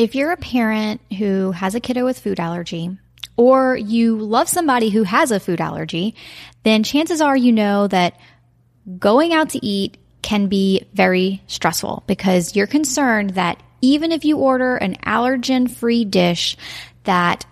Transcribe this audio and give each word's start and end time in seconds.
If 0.00 0.14
you're 0.14 0.32
a 0.32 0.38
parent 0.38 1.02
who 1.18 1.52
has 1.52 1.74
a 1.74 1.80
kiddo 1.80 2.06
with 2.06 2.18
food 2.18 2.40
allergy, 2.40 2.96
or 3.36 3.76
you 3.76 4.16
love 4.16 4.48
somebody 4.48 4.88
who 4.88 5.02
has 5.02 5.30
a 5.30 5.38
food 5.38 5.60
allergy, 5.60 6.14
then 6.62 6.84
chances 6.84 7.20
are 7.20 7.36
you 7.36 7.52
know 7.52 7.86
that 7.86 8.18
going 8.98 9.34
out 9.34 9.50
to 9.50 9.62
eat 9.62 9.98
can 10.22 10.46
be 10.46 10.86
very 10.94 11.42
stressful 11.48 12.02
because 12.06 12.56
you're 12.56 12.66
concerned 12.66 13.34
that 13.34 13.62
even 13.82 14.10
if 14.10 14.24
you 14.24 14.38
order 14.38 14.74
an 14.78 14.94
allergen 15.04 15.70
free 15.70 16.06
dish, 16.06 16.56
that 17.04 17.44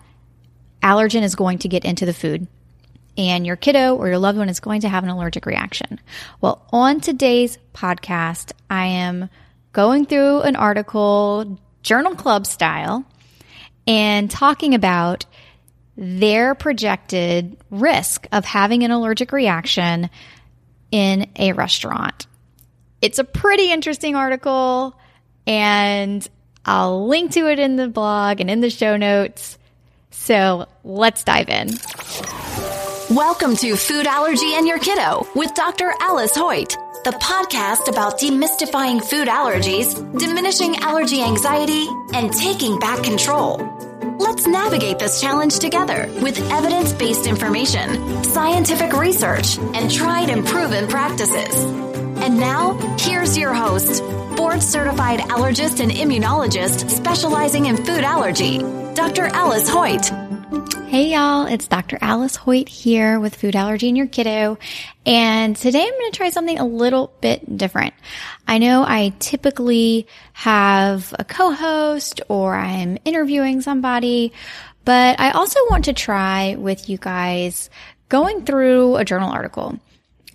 allergen 0.83 1.25
is 1.25 1.35
going 1.35 1.59
to 1.59 1.69
get 1.69 1.85
into 1.85 2.07
the 2.07 2.15
food 2.15 2.47
and 3.19 3.47
your 3.47 3.57
kiddo 3.57 3.95
or 3.95 4.09
your 4.09 4.17
loved 4.17 4.39
one 4.39 4.49
is 4.49 4.61
going 4.61 4.81
to 4.81 4.89
have 4.89 5.05
an 5.05 5.11
allergic 5.11 5.45
reaction. 5.45 6.01
Well, 6.41 6.67
on 6.73 7.01
today's 7.01 7.59
podcast, 7.75 8.53
I 8.71 8.87
am 8.87 9.29
going 9.75 10.07
through 10.07 10.41
an 10.41 10.57
article, 10.57 11.59
journal 11.83 12.15
club 12.15 12.47
style, 12.47 13.05
and 13.87 14.31
talking 14.31 14.75
about 14.75 15.27
their 15.97 16.55
projected 16.55 17.57
risk 17.71 18.27
of 18.31 18.45
having 18.45 18.85
an 18.85 18.91
allergic 18.91 19.33
reaction 19.33 20.09
in 20.91 21.29
a 21.37 21.53
restaurant. 21.53 22.27
It's 23.03 23.19
a 23.19 23.25
pretty 23.25 23.73
interesting 23.73 24.15
article, 24.17 24.99
and 25.47 26.27
I'll 26.65 27.07
link 27.07 27.33
to 27.33 27.49
it 27.51 27.59
in 27.59 27.77
the 27.77 27.89
blog 27.89 28.41
and 28.41 28.51
in 28.51 28.61
the 28.61 28.71
show 28.71 28.97
notes. 28.97 29.59
So 30.11 30.67
let's 30.85 31.25
dive 31.25 31.49
in. 31.49 31.71
Welcome 33.11 33.57
to 33.57 33.75
Food 33.77 34.07
Allergy 34.07 34.53
and 34.55 34.69
Your 34.69 34.79
Kiddo 34.79 35.27
with 35.35 35.55
Dr. 35.55 35.93
Alice 36.01 36.35
Hoyt, 36.35 36.77
the 37.11 37.17
podcast 37.21 37.89
about 37.89 38.19
demystifying 38.19 39.03
food 39.03 39.29
allergies, 39.29 39.97
diminishing 40.19 40.77
allergy 40.81 41.23
anxiety, 41.23 41.87
and 42.13 42.31
taking 42.31 42.79
back 42.79 43.03
control. 43.03 43.57
Let's 44.19 44.47
navigate 44.47 44.99
this 44.99 45.19
challenge 45.19 45.59
together 45.59 46.07
with 46.21 46.39
evidence 46.51 46.93
based 46.93 47.27
information, 47.27 48.23
scientific 48.25 48.93
research, 48.93 49.57
and 49.57 49.91
tried 49.91 50.29
and 50.29 50.47
proven 50.47 50.87
practices. 50.87 51.65
And 52.21 52.39
now, 52.39 52.75
here's 52.99 53.39
your 53.39 53.55
host, 53.55 54.03
board 54.37 54.63
certified 54.63 55.21
allergist 55.21 55.81
and 55.81 55.91
immunologist 55.91 56.91
specializing 56.91 57.67
in 57.67 57.79
food 57.79 58.05
allergy, 58.05 58.59
Dr. 58.95 59.25
Alice 59.29 59.71
Hoyt. 59.71 60.28
Hey 60.49 61.13
y'all, 61.13 61.45
it's 61.45 61.69
Dr. 61.69 61.99
Alice 62.01 62.35
Hoyt 62.35 62.71
here 62.71 63.21
with 63.21 63.37
Food 63.37 63.55
Allergy 63.55 63.89
and 63.89 63.99
Your 63.99 64.07
Kiddo. 64.07 64.57
And 65.05 65.55
today 65.55 65.83
I'm 65.83 65.91
going 65.91 66.11
to 66.11 66.17
try 66.17 66.31
something 66.31 66.59
a 66.59 66.65
little 66.65 67.13
bit 67.21 67.59
different. 67.59 67.93
I 68.47 68.57
know 68.57 68.83
I 68.83 69.13
typically 69.19 70.07
have 70.33 71.15
a 71.19 71.25
co-host 71.25 72.23
or 72.29 72.55
I'm 72.55 72.97
interviewing 73.05 73.61
somebody, 73.61 74.33
but 74.87 75.21
I 75.21 75.33
also 75.33 75.61
want 75.69 75.85
to 75.85 75.93
try 75.93 76.55
with 76.55 76.89
you 76.89 76.97
guys 76.97 77.69
going 78.09 78.47
through 78.47 78.97
a 78.97 79.05
journal 79.05 79.31
article. 79.31 79.79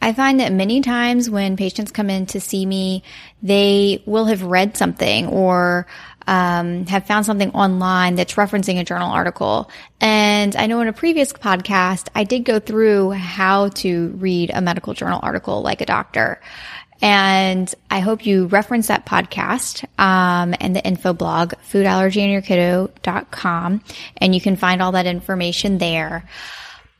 I 0.04 0.12
find 0.12 0.42
that 0.42 0.52
many 0.52 0.82
times 0.82 1.30
when 1.30 1.56
patients 1.56 1.94
come 1.94 2.10
in 2.10 2.26
to 2.28 2.42
see 2.42 2.66
me, 2.66 3.04
they 3.42 4.04
will 4.06 4.26
have 4.26 4.44
read 4.44 4.76
something 4.76 5.28
or 5.28 5.88
um, 6.28 6.86
have 6.88 7.06
found 7.06 7.26
something 7.26 7.52
online 7.52 8.16
that's 8.16 8.34
referencing 8.34 8.80
a 8.80 8.84
journal 8.84 9.12
article. 9.12 9.70
And 10.02 10.56
I 10.56 10.66
know 10.68 10.82
in 10.82 10.88
a 10.88 10.94
previous 10.94 11.34
podcast, 11.34 12.08
I 12.16 12.24
did 12.24 12.46
go 12.46 12.60
through 12.60 13.12
how 13.12 13.70
to 13.70 14.10
read 14.18 14.52
a 14.54 14.62
medical 14.62 14.94
journal 14.94 15.20
article 15.22 15.62
like 15.62 15.82
a 15.82 15.86
doctor. 15.86 16.42
And 17.02 17.74
I 17.92 18.00
hope 18.00 18.26
you 18.26 18.46
reference 18.46 18.88
that 18.88 19.06
podcast 19.06 19.84
um, 20.00 20.56
and 20.60 20.74
the 20.74 20.82
info 20.86 21.12
blog, 21.12 21.52
foodallergyandyourkiddo.com, 21.70 23.84
and 24.18 24.34
you 24.34 24.40
can 24.40 24.56
find 24.56 24.82
all 24.82 24.94
that 24.94 25.06
information 25.06 25.80
there. 25.80 26.30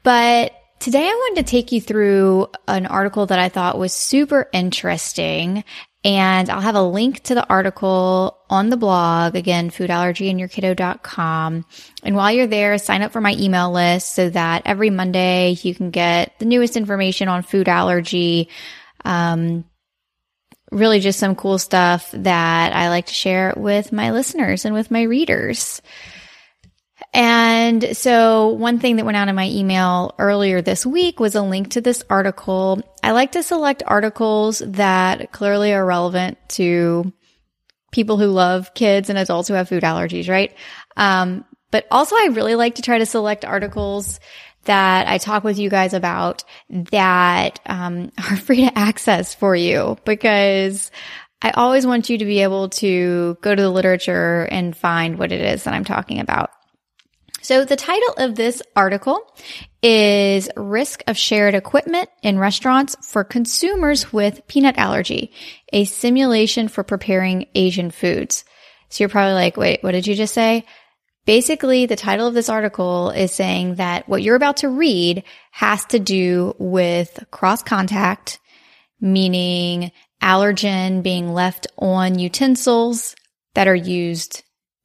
But 0.04 0.54
today 0.84 1.08
I 1.08 1.14
wanted 1.14 1.46
to 1.46 1.50
take 1.50 1.72
you 1.72 1.80
through 1.80 2.50
an 2.68 2.86
article 2.88 3.26
that 3.28 3.40
I 3.40 3.48
thought 3.48 3.80
was 3.80 3.94
super 3.94 4.50
interesting 4.52 5.64
and 6.04 6.50
I'll 6.50 6.60
have 6.60 6.76
a 6.76 6.84
link 6.84 7.24
to 7.24 7.36
the 7.36 7.48
article 7.48 8.38
on 8.50 8.70
the 8.70 8.76
blog, 8.76 9.38
again, 9.38 9.70
foodallergyandyourkiddo.com. 9.70 11.66
And 12.04 12.16
while 12.18 12.34
you're 12.34 12.48
there, 12.48 12.78
sign 12.78 13.02
up 13.02 13.14
for 13.14 13.22
my 13.22 13.34
email 13.40 13.72
list 13.72 14.12
so 14.12 14.30
that 14.32 14.64
every 14.66 14.90
Monday 14.90 15.52
you 15.62 15.74
can 15.74 15.90
get 15.90 16.38
the 16.40 16.46
newest 16.46 16.76
information 16.76 17.30
on 17.30 17.44
food 17.44 17.70
allergy. 17.70 18.50
Um, 19.06 19.64
really 20.70 21.00
just 21.00 21.20
some 21.20 21.36
cool 21.36 21.60
stuff 21.60 22.12
that 22.12 22.74
I 22.74 22.90
like 22.90 23.06
to 23.06 23.14
share 23.14 23.54
with 23.56 23.94
my 23.94 24.12
listeners 24.12 24.66
and 24.66 24.76
with 24.76 24.92
my 24.92 25.04
readers. 25.04 25.82
And 27.14 27.96
so 27.96 28.50
one 28.50 28.80
thing 28.80 28.96
that 28.96 29.06
went 29.06 29.18
out 29.18 29.28
in 29.28 29.36
my 29.36 29.48
email 29.48 30.16
earlier 30.18 30.62
this 30.62 30.86
week 30.86 31.20
was 31.20 31.36
a 31.36 31.44
link 31.44 31.72
to 31.72 31.82
this 31.82 32.04
article. 32.10 32.82
I 33.04 33.12
like 33.12 33.34
to 33.34 33.44
select 33.44 33.84
articles 33.86 34.64
that 34.66 35.32
clearly 35.32 35.74
are 35.74 35.86
relevant 35.86 36.38
to 36.50 37.14
people 37.92 38.18
who 38.18 38.28
love 38.28 38.74
kids 38.74 39.10
and 39.10 39.20
adults 39.20 39.48
who 39.48 39.54
have 39.54 39.70
food 39.70 39.84
allergies, 39.84 40.28
right? 40.28 40.56
Um, 40.98 41.46
but 41.70 41.86
also 41.92 42.16
I 42.16 42.30
really 42.32 42.56
like 42.56 42.76
to 42.76 42.82
try 42.82 42.98
to 42.98 43.06
select 43.06 43.46
articles 43.46 44.20
that 44.66 45.08
I 45.08 45.20
talk 45.20 45.44
with 45.44 45.60
you 45.60 45.70
guys 45.70 45.94
about 45.94 46.44
that 46.70 47.60
um, 47.68 48.12
are 48.18 48.38
free 48.38 48.66
to 48.66 48.78
access 48.78 49.36
for 49.36 49.56
you 49.56 49.98
because 50.04 50.90
I 51.44 51.52
always 51.52 51.86
want 51.86 52.10
you 52.10 52.18
to 52.18 52.26
be 52.26 52.42
able 52.42 52.70
to 52.70 53.38
go 53.42 53.54
to 53.54 53.62
the 53.62 53.70
literature 53.70 54.48
and 54.50 54.76
find 54.76 55.20
what 55.20 55.32
it 55.32 55.42
is 55.42 55.66
that 55.66 55.74
I'm 55.74 55.84
talking 55.84 56.20
about. 56.20 56.50
So 57.44 57.66
the 57.66 57.76
title 57.76 58.14
of 58.20 58.36
this 58.36 58.62
article 58.74 59.20
is 59.82 60.50
Risk 60.56 61.04
of 61.08 61.18
Shared 61.18 61.56
Equipment 61.56 62.08
in 62.22 62.40
Restaurants 62.40 62.96
for 63.02 63.26
Consumers 63.26 64.14
with 64.14 64.48
Peanut 64.48 64.78
Allergy, 64.78 65.34
a 65.74 65.84
simulation 65.84 66.70
for 66.70 66.86
preparing 66.86 67.48
Asian 67.54 67.92
foods. 67.92 68.46
So 68.88 69.04
you're 69.04 69.10
probably 69.10 69.34
like, 69.34 69.58
wait, 69.58 69.84
what 69.84 69.92
did 69.92 70.08
you 70.08 70.16
just 70.16 70.34
say? 70.34 70.64
Basically, 71.26 71.86
the 71.86 71.98
title 71.98 72.28
of 72.28 72.34
this 72.34 72.48
article 72.48 73.10
is 73.10 73.34
saying 73.34 73.76
that 73.76 74.08
what 74.08 74.24
you're 74.24 74.38
about 74.38 74.58
to 74.58 74.70
read 74.70 75.26
has 75.52 75.84
to 75.88 76.00
do 76.00 76.56
with 76.60 77.26
cross 77.30 77.62
contact, 77.62 78.40
meaning 79.02 79.92
allergen 80.22 81.04
being 81.04 81.34
left 81.34 81.68
on 81.78 82.20
utensils 82.20 83.18
that 83.54 83.68
are 83.68 83.76
used 83.76 84.44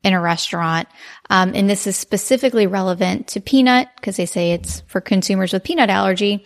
in 0.09 0.15
a 0.15 0.21
restaurant. 0.21 0.89
Um, 1.31 1.53
and 1.55 1.71
this 1.71 1.87
is 1.87 1.97
specifically 1.97 2.67
relevant 2.67 3.29
to 3.29 3.41
peanut 3.41 3.89
because 3.97 4.17
they 4.17 4.27
say 4.27 4.53
it's 4.53 4.81
for 4.89 5.01
consumers 5.01 5.53
with 5.53 5.63
peanut 5.63 5.91
allergy. 5.91 6.45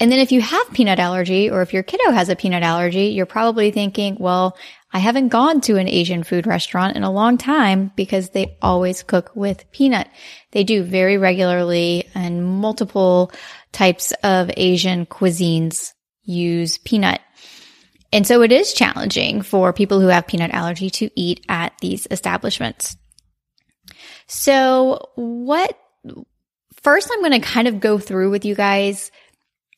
And 0.00 0.10
then 0.10 0.18
if 0.18 0.32
you 0.32 0.40
have 0.40 0.72
peanut 0.72 0.98
allergy 0.98 1.50
or 1.50 1.60
if 1.60 1.74
your 1.74 1.82
kiddo 1.82 2.10
has 2.10 2.30
a 2.30 2.36
peanut 2.36 2.62
allergy, 2.62 3.08
you're 3.08 3.26
probably 3.26 3.70
thinking, 3.70 4.16
well, 4.18 4.56
I 4.92 4.98
haven't 4.98 5.28
gone 5.28 5.60
to 5.62 5.76
an 5.76 5.88
Asian 5.88 6.22
food 6.24 6.46
restaurant 6.46 6.96
in 6.96 7.04
a 7.04 7.12
long 7.12 7.36
time 7.36 7.92
because 7.94 8.30
they 8.30 8.56
always 8.62 9.02
cook 9.02 9.30
with 9.34 9.70
peanut. 9.70 10.08
They 10.52 10.64
do 10.64 10.82
very 10.82 11.18
regularly 11.18 12.08
and 12.14 12.44
multiple 12.44 13.30
types 13.72 14.12
of 14.24 14.50
Asian 14.56 15.04
cuisines 15.04 15.92
use 16.24 16.78
peanut. 16.78 17.20
And 18.12 18.26
so 18.26 18.42
it 18.42 18.52
is 18.52 18.72
challenging 18.72 19.42
for 19.42 19.72
people 19.72 20.00
who 20.00 20.08
have 20.08 20.26
peanut 20.26 20.50
allergy 20.50 20.90
to 20.90 21.10
eat 21.14 21.44
at 21.48 21.72
these 21.80 22.06
establishments. 22.10 22.96
So 24.26 25.10
what, 25.14 25.78
first 26.82 27.10
I'm 27.12 27.20
going 27.20 27.40
to 27.40 27.46
kind 27.46 27.68
of 27.68 27.80
go 27.80 27.98
through 27.98 28.30
with 28.30 28.44
you 28.44 28.54
guys 28.54 29.10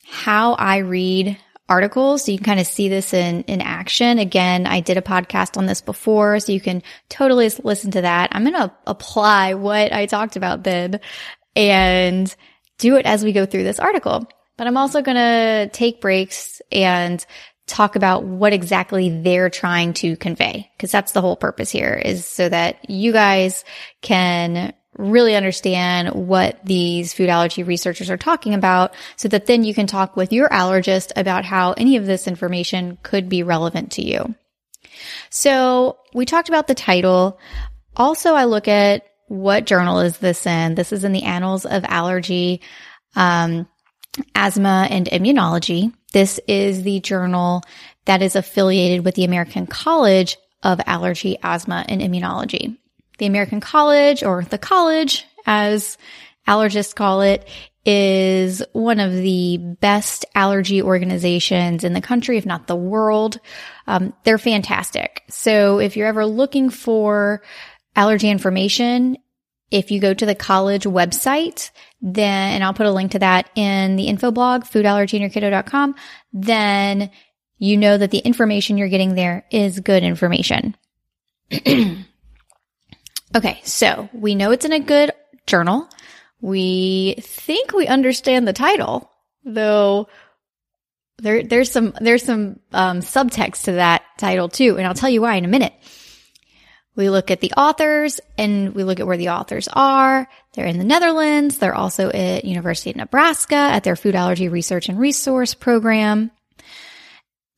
how 0.09 0.55
I 0.55 0.79
read 0.79 1.39
articles. 1.69 2.25
So 2.25 2.33
you 2.33 2.39
can 2.39 2.45
kind 2.45 2.61
of 2.61 2.67
see 2.67 2.89
this 2.89 3.15
in, 3.15 3.43
in 3.45 3.61
action. 3.61 4.19
Again, 4.19 4.67
I 4.67 4.81
did 4.81 4.99
a 4.99 5.03
podcast 5.03 5.57
on 5.57 5.67
this 5.67 5.81
before, 5.81 6.39
so 6.39 6.53
you 6.53 6.61
can 6.61 6.83
totally 7.09 7.51
listen 7.63 7.93
to 7.93 8.03
that. 8.03 8.31
I'm 8.33 8.45
going 8.45 8.55
to 8.55 8.73
apply 8.87 9.55
what 9.55 9.93
I 9.93 10.07
talked 10.07 10.37
about 10.37 10.65
then 10.65 11.01
and 11.57 12.35
do 12.79 12.97
it 12.97 13.07
as 13.07 13.25
we 13.25 13.33
go 13.33 13.47
through 13.47 13.65
this 13.65 13.79
article. 13.79 14.29
But 14.59 14.67
I'm 14.67 14.77
also 14.77 15.01
going 15.01 15.17
to 15.17 15.71
take 15.73 16.01
breaks 16.01 16.61
and 16.71 17.25
talk 17.67 17.97
about 17.97 18.25
what 18.25 18.53
exactly 18.53 19.23
they're 19.23 19.51
trying 19.51 19.95
to 19.95 20.17
convey. 20.17 20.71
Cause 20.79 20.91
that's 20.91 21.13
the 21.13 21.21
whole 21.21 21.37
purpose 21.37 21.71
here 21.71 21.95
is 21.95 22.27
so 22.27 22.49
that 22.49 22.91
you 22.91 23.13
guys 23.13 23.65
can 24.01 24.75
really 24.99 25.35
understand 25.35 26.11
what 26.29 26.63
these 26.65 27.15
food 27.15 27.29
allergy 27.29 27.63
researchers 27.63 28.11
are 28.11 28.19
talking 28.19 28.53
about 28.53 28.95
so 29.17 29.29
that 29.29 29.47
then 29.47 29.65
you 29.65 29.73
can 29.73 29.87
talk 29.87 30.17
with 30.17 30.33
your 30.33 30.49
allergist 30.51 31.13
about 31.17 31.45
how 31.45 31.73
any 31.73 31.97
of 31.97 32.05
this 32.05 32.29
information 32.29 32.99
could 33.03 33.29
be 33.29 33.43
relevant 33.43 33.93
to 33.93 34.03
you. 34.03 34.35
So 35.31 35.99
we 36.13 36.27
talked 36.27 36.49
about 36.49 36.67
the 36.67 36.75
title. 36.75 37.39
Also, 37.97 38.35
I 38.35 38.45
look 38.45 38.69
at 38.69 39.07
what 39.29 39.65
journal 39.65 40.01
is 40.01 40.19
this 40.19 40.47
in? 40.47 40.75
This 40.75 40.93
is 40.93 41.05
in 41.05 41.13
the 41.13 41.23
Annals 41.23 41.65
of 41.65 41.85
Allergy, 41.89 42.61
um, 43.17 43.67
Asthma 44.35 44.89
and 44.91 45.07
Immunology. 45.07 45.93
This 46.13 46.39
is 46.47 46.83
the 46.83 47.01
journal 47.01 47.63
that 48.05 48.23
is 48.23 48.37
affiliated 48.37 49.05
with 49.05 49.15
the 49.15 49.25
American 49.25 49.67
College 49.67 50.37
of 50.63 50.81
Allergy, 50.87 51.39
Asthma, 51.43 51.85
and 51.89 52.01
Immunology. 52.01 52.77
the 53.19 53.27
American 53.27 53.61
College 53.61 54.23
or 54.23 54.43
the 54.43 54.59
college 54.59 55.25
as 55.47 55.97
allergists 56.49 56.95
call 56.95 57.21
it 57.21 57.49
is 57.85 58.63
one 58.73 59.01
of 59.01 59.13
the 59.13 59.59
best 59.81 60.25
allergy 60.35 60.83
organizations 60.83 61.85
in 61.85 61.93
the 61.93 62.01
country, 62.01 62.37
if 62.39 62.47
not 62.47 62.67
the 62.67 62.77
world. 62.77 63.39
Um, 63.87 64.13
they're 64.25 64.39
fantastic. 64.39 65.23
So 65.29 65.79
if 65.79 65.97
you're 65.97 66.07
ever 66.09 66.27
looking 66.27 66.71
for 66.71 67.43
allergy 67.95 68.31
information, 68.31 69.19
if 69.73 69.91
you 69.91 70.01
go 70.01 70.13
to 70.13 70.27
the 70.27 70.35
college 70.35 70.85
website, 70.85 71.71
then, 72.01 72.53
and 72.53 72.63
I'll 72.63 72.75
put 72.75 72.87
a 72.87 72.93
link 72.93 73.13
to 73.13 73.21
that 73.21 73.49
in 73.55 73.97
the 73.97 74.05
info 74.05 74.31
blog, 74.31 74.65
foodallergyandyourkiddo.com, 74.65 75.95
then 76.33 77.11
you 77.59 77.77
know 77.77 77.97
that 77.97 78.11
the 78.11 78.19
information 78.19 78.77
you're 78.77 78.89
getting 78.89 79.15
there 79.15 79.47
is 79.51 79.81
good 79.81 80.03
information. 80.03 80.77
okay. 83.37 83.61
So 83.65 84.09
we 84.13 84.35
know 84.35 84.51
it's 84.51 84.65
in 84.65 84.73
a 84.73 84.81
good 84.81 85.13
journal. 85.47 85.89
We 86.41 87.15
think 87.21 87.73
we 87.73 87.87
understand 87.87 88.47
the 88.47 88.53
title, 88.53 89.11
though 89.45 90.09
there, 91.19 91.45
there's 91.45 91.71
some, 91.71 91.95
there's 92.01 92.25
some, 92.25 92.59
um, 92.73 92.99
subtext 92.99 93.65
to 93.65 93.73
that 93.73 94.03
title 94.19 94.49
too. 94.49 94.77
And 94.77 94.87
I'll 94.87 94.95
tell 94.95 95.11
you 95.11 95.23
why 95.23 95.37
in 95.37 95.45
a 95.45 95.49
minute. 95.49 95.73
We 96.95 97.09
look 97.09 97.31
at 97.31 97.41
the 97.41 97.53
authors 97.53 98.21
and 98.37 98.75
we 98.75 98.85
look 98.85 99.01
at 99.01 99.07
where 99.07 99.17
the 99.17 99.31
authors 99.31 99.69
are. 99.73 100.29
They're 100.53 100.67
in 100.67 100.79
the 100.79 100.85
Netherlands. 100.85 101.59
They're 101.59 101.75
also 101.75 102.11
at 102.11 102.45
University 102.45 102.91
of 102.91 102.97
Nebraska 102.97 103.55
at 103.55 103.85
their 103.85 103.97
food 103.97 104.15
allergy 104.15 104.49
research 104.49 104.89
and 104.89 104.99
resource 104.99 105.55
program. 105.55 106.31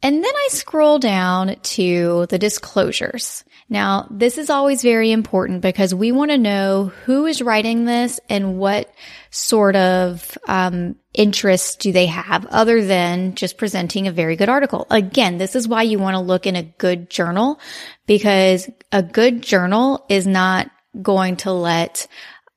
And 0.04 0.22
then 0.22 0.32
I 0.36 0.48
scroll 0.50 0.98
down 0.98 1.56
to 1.62 2.26
the 2.28 2.38
disclosures. 2.38 3.42
Now, 3.70 4.06
this 4.10 4.36
is 4.36 4.50
always 4.50 4.82
very 4.82 5.10
important 5.10 5.62
because 5.62 5.94
we 5.94 6.12
want 6.12 6.30
to 6.30 6.36
know 6.36 6.92
who 7.06 7.24
is 7.24 7.40
writing 7.40 7.86
this 7.86 8.20
and 8.28 8.58
what 8.58 8.92
sort 9.30 9.76
of 9.76 10.36
um, 10.46 10.96
interests 11.14 11.76
do 11.76 11.90
they 11.90 12.04
have 12.04 12.44
other 12.50 12.84
than 12.84 13.34
just 13.34 13.56
presenting 13.56 14.06
a 14.06 14.12
very 14.12 14.36
good 14.36 14.50
article. 14.50 14.86
Again, 14.90 15.38
this 15.38 15.56
is 15.56 15.66
why 15.66 15.84
you 15.84 15.98
want 15.98 16.16
to 16.16 16.20
look 16.20 16.46
in 16.46 16.54
a 16.54 16.62
good 16.62 17.08
journal 17.08 17.58
because 18.06 18.68
a 18.92 19.02
good 19.02 19.40
journal 19.40 20.04
is 20.10 20.26
not 20.26 20.70
going 21.00 21.36
to 21.36 21.50
let 21.50 22.06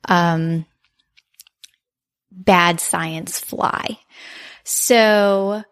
um, 0.03 0.65
bad 2.29 2.81
science 2.81 3.39
fly. 3.39 3.97
So, 4.65 5.63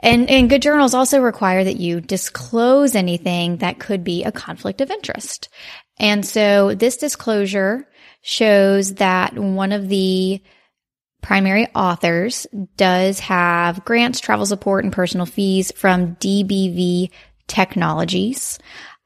and, 0.00 0.28
and 0.28 0.50
good 0.50 0.62
journals 0.62 0.94
also 0.94 1.20
require 1.20 1.64
that 1.64 1.76
you 1.76 2.00
disclose 2.00 2.94
anything 2.94 3.58
that 3.58 3.78
could 3.78 4.04
be 4.04 4.24
a 4.24 4.32
conflict 4.32 4.80
of 4.80 4.90
interest. 4.90 5.48
And 5.98 6.26
so 6.26 6.74
this 6.74 6.96
disclosure 6.96 7.88
shows 8.22 8.94
that 8.94 9.38
one 9.38 9.72
of 9.72 9.88
the 9.88 10.42
primary 11.22 11.66
authors 11.74 12.46
does 12.76 13.20
have 13.20 13.84
grants, 13.84 14.20
travel 14.20 14.46
support, 14.46 14.84
and 14.84 14.92
personal 14.92 15.26
fees 15.26 15.72
from 15.76 16.16
DBV 16.16 17.10
Technologies. 17.46 18.58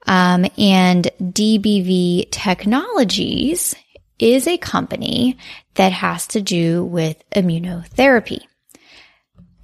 Um, 0.06 0.46
and 0.56 1.10
DBV 1.20 2.30
Technologies 2.30 3.74
is 4.18 4.48
a 4.48 4.58
company 4.58 5.36
that 5.74 5.92
has 5.92 6.26
to 6.28 6.40
do 6.40 6.84
with 6.84 7.22
immunotherapy. 7.30 8.40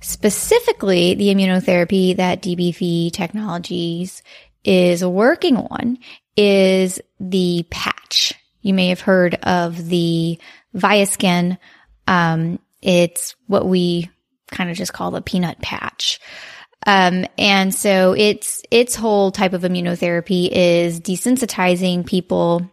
Specifically, 0.05 1.15
the 1.15 1.29
immunotherapy 1.29 2.15
that 2.17 2.43
DBV 2.43 3.11
Technologies 3.11 4.23
is 4.63 5.03
working 5.03 5.57
on 5.57 5.97
is 6.37 7.01
the 7.19 7.67
patch. 7.71 8.35
You 8.61 8.75
may 8.75 8.89
have 8.89 9.01
heard 9.01 9.37
of 9.37 9.89
the 9.89 10.39
Viaskin. 10.77 11.57
Um, 12.07 12.59
it's 12.83 13.35
what 13.47 13.67
we 13.67 14.11
kind 14.51 14.71
of 14.71 14.77
just 14.77 14.93
call 14.93 15.11
the 15.11 15.23
peanut 15.23 15.63
patch. 15.63 16.21
Um, 16.87 17.25
and 17.39 17.75
so 17.75 18.13
its, 18.13 18.61
its 18.71 18.95
whole 18.95 19.31
type 19.33 19.55
of 19.55 19.63
immunotherapy 19.63 20.51
is 20.53 21.01
desensitizing 21.01 22.05
people 22.05 22.71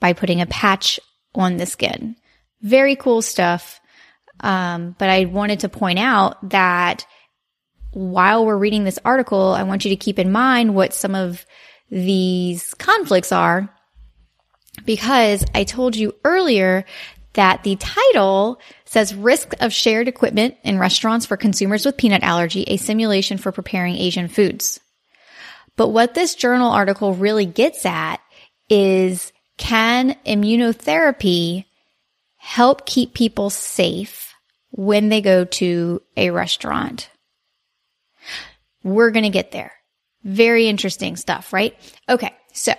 by 0.00 0.12
putting 0.12 0.42
a 0.42 0.46
patch 0.46 1.00
on 1.34 1.56
the 1.56 1.64
skin. 1.64 2.14
Very 2.60 2.94
cool 2.94 3.22
stuff. 3.22 3.77
Um, 4.40 4.94
but 4.98 5.10
I 5.10 5.24
wanted 5.24 5.60
to 5.60 5.68
point 5.68 5.98
out 5.98 6.50
that 6.50 7.06
while 7.92 8.44
we're 8.44 8.56
reading 8.56 8.84
this 8.84 8.98
article, 9.04 9.52
I 9.52 9.62
want 9.64 9.84
you 9.84 9.90
to 9.90 9.96
keep 9.96 10.18
in 10.18 10.30
mind 10.30 10.74
what 10.74 10.94
some 10.94 11.14
of 11.14 11.44
these 11.90 12.74
conflicts 12.74 13.32
are 13.32 13.74
because 14.84 15.44
I 15.54 15.64
told 15.64 15.96
you 15.96 16.14
earlier 16.24 16.84
that 17.34 17.62
the 17.62 17.76
title 17.76 18.60
says 18.84 19.14
risk 19.14 19.54
of 19.60 19.72
shared 19.72 20.08
equipment 20.08 20.56
in 20.64 20.78
restaurants 20.78 21.26
for 21.26 21.36
consumers 21.36 21.84
with 21.84 21.96
peanut 21.96 22.22
allergy, 22.22 22.64
a 22.66 22.76
simulation 22.76 23.38
for 23.38 23.52
preparing 23.52 23.96
Asian 23.96 24.28
foods. 24.28 24.80
But 25.76 25.88
what 25.88 26.14
this 26.14 26.34
journal 26.34 26.70
article 26.70 27.14
really 27.14 27.46
gets 27.46 27.86
at 27.86 28.20
is 28.68 29.32
can 29.56 30.16
immunotherapy 30.26 31.64
help 32.36 32.86
keep 32.86 33.14
people 33.14 33.50
safe 33.50 34.27
when 34.70 35.08
they 35.08 35.20
go 35.20 35.44
to 35.44 36.02
a 36.16 36.30
restaurant. 36.30 37.10
We're 38.82 39.10
going 39.10 39.24
to 39.24 39.30
get 39.30 39.52
there. 39.52 39.72
Very 40.24 40.68
interesting 40.68 41.16
stuff, 41.16 41.52
right? 41.52 41.74
Okay. 42.08 42.34
So 42.52 42.72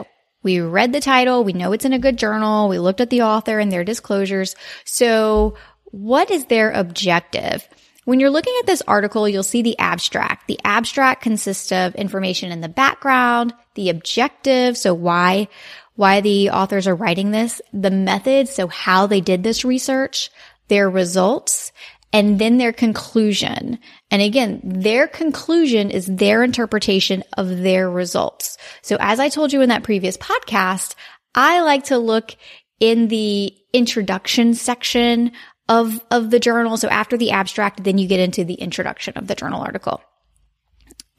we 0.43 0.59
read 0.59 0.93
the 0.93 1.01
title. 1.01 1.43
We 1.43 1.53
know 1.53 1.71
it's 1.73 1.85
in 1.85 1.93
a 1.93 1.99
good 1.99 2.17
journal. 2.17 2.69
We 2.69 2.79
looked 2.79 3.01
at 3.01 3.09
the 3.09 3.23
author 3.23 3.59
and 3.59 3.71
their 3.71 3.83
disclosures. 3.83 4.55
So 4.85 5.55
what 5.85 6.31
is 6.31 6.45
their 6.45 6.71
objective? 6.71 7.67
When 8.05 8.19
you're 8.19 8.29
looking 8.29 8.55
at 8.59 8.65
this 8.65 8.81
article, 8.87 9.27
you'll 9.29 9.43
see 9.43 9.61
the 9.61 9.77
abstract. 9.77 10.47
The 10.47 10.59
abstract 10.63 11.21
consists 11.21 11.71
of 11.71 11.93
information 11.95 12.51
in 12.51 12.61
the 12.61 12.69
background, 12.69 13.53
the 13.75 13.89
objective. 13.89 14.77
So 14.77 14.93
why, 14.93 15.47
why 15.95 16.21
the 16.21 16.49
authors 16.49 16.87
are 16.87 16.95
writing 16.95 17.31
this, 17.31 17.61
the 17.71 17.91
method. 17.91 18.47
So 18.47 18.67
how 18.67 19.05
they 19.05 19.21
did 19.21 19.43
this 19.43 19.63
research, 19.65 20.31
their 20.69 20.89
results, 20.89 21.71
and 22.11 22.39
then 22.39 22.57
their 22.57 22.73
conclusion. 22.73 23.77
And 24.09 24.21
again, 24.21 24.61
their 24.63 25.07
conclusion 25.07 25.91
is 25.91 26.07
their 26.07 26.43
interpretation 26.43 27.23
of 27.37 27.59
their 27.59 27.89
results. 27.89 28.57
So 28.81 28.97
as 28.99 29.19
I 29.19 29.29
told 29.29 29.53
you 29.53 29.61
in 29.61 29.69
that 29.69 29.83
previous 29.83 30.17
podcast, 30.17 30.95
I 31.35 31.61
like 31.61 31.85
to 31.85 31.97
look 31.97 32.35
in 32.79 33.09
the 33.09 33.53
introduction 33.73 34.53
section 34.53 35.33
of, 35.67 36.03
of 36.09 36.31
the 36.31 36.39
journal. 36.39 36.77
So 36.77 36.87
after 36.89 37.17
the 37.17 37.31
abstract, 37.31 37.83
then 37.83 37.99
you 37.99 38.07
get 38.07 38.19
into 38.19 38.43
the 38.43 38.55
introduction 38.55 39.17
of 39.17 39.27
the 39.27 39.35
journal 39.35 39.61
article. 39.61 40.01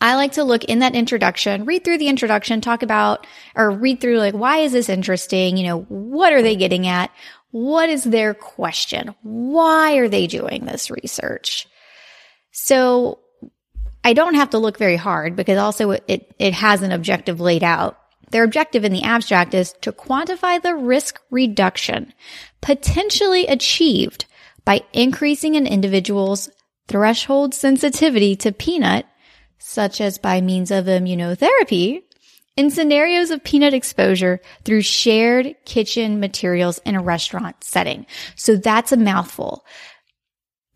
I 0.00 0.16
like 0.16 0.32
to 0.32 0.44
look 0.44 0.64
in 0.64 0.78
that 0.78 0.94
introduction, 0.94 1.66
read 1.66 1.84
through 1.84 1.98
the 1.98 2.08
introduction, 2.08 2.60
talk 2.60 2.82
about 2.82 3.26
or 3.54 3.70
read 3.70 4.00
through 4.00 4.18
like, 4.18 4.34
why 4.34 4.58
is 4.58 4.72
this 4.72 4.88
interesting? 4.88 5.58
You 5.58 5.66
know, 5.66 5.80
what 5.82 6.32
are 6.32 6.42
they 6.42 6.56
getting 6.56 6.86
at? 6.86 7.10
What 7.50 7.88
is 7.88 8.04
their 8.04 8.34
question? 8.34 9.14
Why 9.22 9.96
are 9.96 10.08
they 10.08 10.26
doing 10.26 10.64
this 10.64 10.90
research? 10.90 11.66
So 12.52 13.20
I 14.04 14.12
don't 14.12 14.34
have 14.34 14.50
to 14.50 14.58
look 14.58 14.78
very 14.78 14.96
hard 14.96 15.36
because 15.36 15.58
also 15.58 15.90
it, 15.90 16.34
it 16.38 16.54
has 16.54 16.82
an 16.82 16.92
objective 16.92 17.40
laid 17.40 17.64
out. 17.64 17.98
Their 18.30 18.44
objective 18.44 18.84
in 18.84 18.92
the 18.92 19.02
abstract 19.02 19.54
is 19.54 19.74
to 19.80 19.92
quantify 19.92 20.62
the 20.62 20.74
risk 20.74 21.20
reduction 21.30 22.12
potentially 22.60 23.46
achieved 23.46 24.26
by 24.64 24.82
increasing 24.92 25.56
an 25.56 25.66
individual's 25.66 26.48
threshold 26.86 27.54
sensitivity 27.54 28.36
to 28.36 28.52
peanut, 28.52 29.06
such 29.58 30.00
as 30.00 30.18
by 30.18 30.40
means 30.40 30.70
of 30.70 30.86
immunotherapy, 30.86 32.02
in 32.60 32.70
scenarios 32.70 33.30
of 33.30 33.42
peanut 33.42 33.72
exposure 33.72 34.38
through 34.64 34.82
shared 34.82 35.56
kitchen 35.64 36.20
materials 36.20 36.78
in 36.84 36.94
a 36.94 37.00
restaurant 37.00 37.56
setting. 37.64 38.04
So 38.36 38.56
that's 38.56 38.92
a 38.92 38.98
mouthful. 38.98 39.64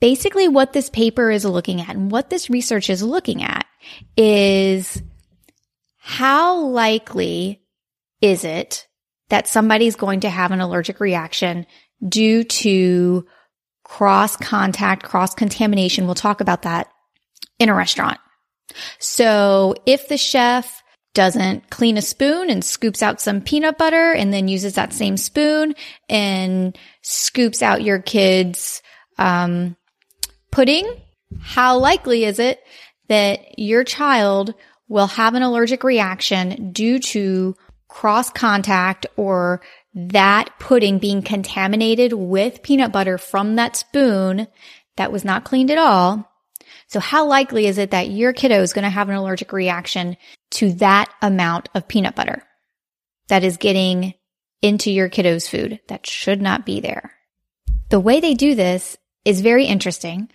Basically 0.01 0.49
what 0.49 0.73
this 0.73 0.89
paper 0.89 1.31
is 1.31 1.45
looking 1.45 1.83
at 1.83 1.91
and 1.91 2.11
what 2.11 2.31
this 2.31 2.49
research 2.49 2.89
is 2.89 3.03
looking 3.03 3.43
at 3.43 3.67
is 4.17 5.03
how 5.99 6.59
likely 6.59 7.61
is 8.23 8.45
it 8.45 8.87
that 9.29 9.47
somebody's 9.47 9.95
going 9.95 10.21
to 10.21 10.31
have 10.31 10.53
an 10.53 10.61
allergic 10.63 11.01
reaction 11.01 11.67
due 12.07 12.45
to 12.45 13.27
cross 13.85 14.39
contact, 14.39 15.03
cross 15.03 15.35
contamination. 15.35 16.07
We'll 16.07 16.15
talk 16.15 16.41
about 16.41 16.63
that 16.63 16.89
in 17.59 17.69
a 17.69 17.75
restaurant. 17.75 18.21
So 18.99 19.75
if 19.85 20.09
the 20.09 20.17
chef 20.17 20.83
doesn't 21.15 21.71
clean 21.71 21.97
a 21.97 22.03
spoon 22.03 22.51
and 22.51 22.65
scoops 22.65 23.03
out 23.03 23.21
some 23.21 23.41
peanut 23.41 23.79
butter 23.79 24.13
and 24.13 24.33
then 24.33 24.49
uses 24.49 24.75
that 24.75 24.93
same 24.93 25.17
spoon 25.17 25.75
and 26.09 26.77
scoops 27.03 27.63
out 27.63 27.83
your 27.83 28.01
kid's 28.01 28.83
um, 29.17 29.77
pudding, 30.51 31.01
how 31.41 31.79
likely 31.79 32.25
is 32.25 32.39
it 32.39 32.61
that 33.09 33.59
your 33.59 33.85
child 33.85 34.55
will 34.89 35.07
have 35.07 35.35
an 35.35 35.43
allergic 35.43 35.85
reaction 35.85 36.73
due 36.73 36.99
to 36.99 37.55
cross 37.89 38.31
contact 38.31 39.07
or 39.17 39.63
that 39.95 40.51
pudding 40.59 40.99
being 40.99 41.23
contaminated 41.23 42.13
with 42.13 42.63
peanut 42.63 42.93
butter 42.93 43.19
from 43.19 43.57
that 43.57 43.77
spoon 43.77 44.49
that 44.97 45.13
was 45.13 45.25
not 45.25 45.45
cleaned 45.45 45.71
at 45.71 45.79
all. 45.79 46.29
So 46.95 47.01
how 47.01 47.27
likely 47.27 47.67
is 47.67 47.79
it 47.79 47.91
that 47.91 48.11
your 48.11 48.33
kiddo 48.33 48.63
is 48.63 48.73
going 48.73 48.85
to 48.85 48.89
have 48.89 49.09
an 49.09 49.17
allergic 49.17 49.53
reaction 49.53 50.17
to 50.53 50.75
that 50.75 51.13
amount 51.21 51.69
of 51.75 51.89
peanut 51.89 52.15
butter 52.15 52.45
that 53.27 53.43
is 53.43 53.57
getting 53.57 54.15
into 54.63 54.93
your 54.93 55.09
kiddo's 55.09 55.49
food 55.49 55.81
that 55.89 56.07
should 56.07 56.41
not 56.41 56.65
be 56.65 56.79
there? 56.79 57.13
The 57.91 57.99
way 57.99 58.21
they 58.21 58.35
do 58.35 58.55
this 58.55 58.97
is 59.25 59.41
very 59.41 59.65
interesting, 59.65 60.31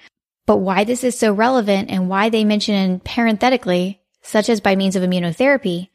but 0.45 0.57
why 0.57 0.83
this 0.83 1.05
is 1.05 1.17
so 1.17 1.31
relevant 1.31 1.89
and 1.91 2.09
why 2.09 2.27
they 2.27 2.43
mention 2.43 2.75
in 2.75 2.99
parenthetically, 2.99 4.01
such 4.21 4.49
as 4.49 4.59
by 4.59 4.75
means 4.75 4.97
of 4.97 5.03
immunotherapy, 5.03 5.87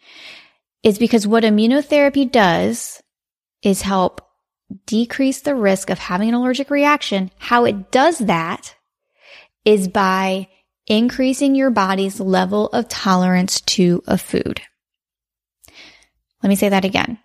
is 0.82 0.98
because 0.98 1.26
what 1.26 1.44
immunotherapy 1.44 2.32
does 2.32 3.02
is 3.62 3.82
help 3.82 4.26
decrease 4.86 5.42
the 5.42 5.54
risk 5.54 5.90
of 5.90 5.98
having 5.98 6.30
an 6.30 6.34
allergic 6.34 6.70
reaction. 6.70 7.30
How 7.36 7.66
it 7.66 7.90
does 7.90 8.16
that 8.20 8.74
is 9.66 9.88
by 9.88 10.48
increasing 10.86 11.54
your 11.54 11.70
body's 11.70 12.20
level 12.20 12.68
of 12.68 12.88
tolerance 12.88 13.60
to 13.62 14.02
a 14.06 14.18
food. 14.18 14.60
Let 16.42 16.48
me 16.48 16.56
say 16.56 16.68
that 16.68 16.84
again. 16.84 17.18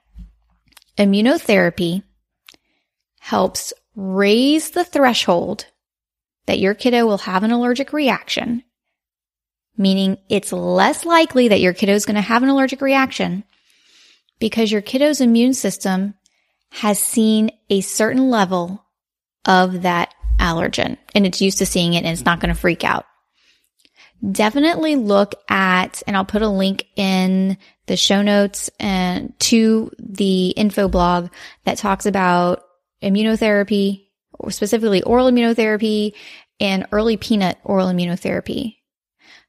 Immunotherapy 0.98 2.04
helps 3.20 3.74
raise 3.96 4.72
the 4.72 4.86
threshold 4.86 5.66
that 6.46 6.60
your 6.60 6.74
kiddo 6.74 7.06
will 7.06 7.20
have 7.20 7.44
an 7.44 7.52
allergic 7.52 7.94
reaction, 7.94 8.64
meaning 9.78 10.18
it's 10.30 10.52
less 10.52 11.06
likely 11.06 11.50
that 11.50 11.60
your 11.60 11.74
kiddo 11.74 11.94
is 11.94 12.06
going 12.06 12.16
to 12.16 12.22
have 12.22 12.44
an 12.44 12.50
allergic 12.50 12.82
reaction 12.82 13.44
because 14.40 14.72
your 14.72 14.82
kiddo's 14.82 15.22
immune 15.22 15.54
system 15.54 16.16
has 16.72 17.00
seen 17.00 17.52
a 17.70 17.82
certain 17.82 18.30
level 18.30 18.86
of 19.46 19.82
that 19.82 20.14
allergen 20.40 20.98
and 21.14 21.26
it's 21.26 21.42
used 21.42 21.58
to 21.58 21.66
seeing 21.66 21.94
it 21.94 22.04
and 22.04 22.08
it's 22.08 22.26
not 22.26 22.40
going 22.40 22.54
to 22.54 22.60
freak 22.60 22.84
out. 22.84 23.06
Definitely 24.32 24.98
look 24.98 25.36
at, 25.50 26.04
and 26.06 26.18
I'll 26.18 26.26
put 26.26 26.42
a 26.42 26.50
link 26.50 26.86
in 26.96 27.58
the 27.86 27.96
show 27.96 28.22
notes 28.22 28.70
and 28.80 29.38
to 29.40 29.92
the 29.98 30.50
info 30.50 30.90
blog 30.90 31.30
that 31.64 31.78
talks 31.78 32.06
about 32.06 32.64
immunotherapy, 33.02 34.08
or 34.34 34.52
specifically 34.52 35.02
oral 35.04 35.32
immunotherapy 35.32 36.14
and 36.60 36.86
early 36.92 37.16
peanut 37.16 37.58
oral 37.64 37.88
immunotherapy. 37.88 38.76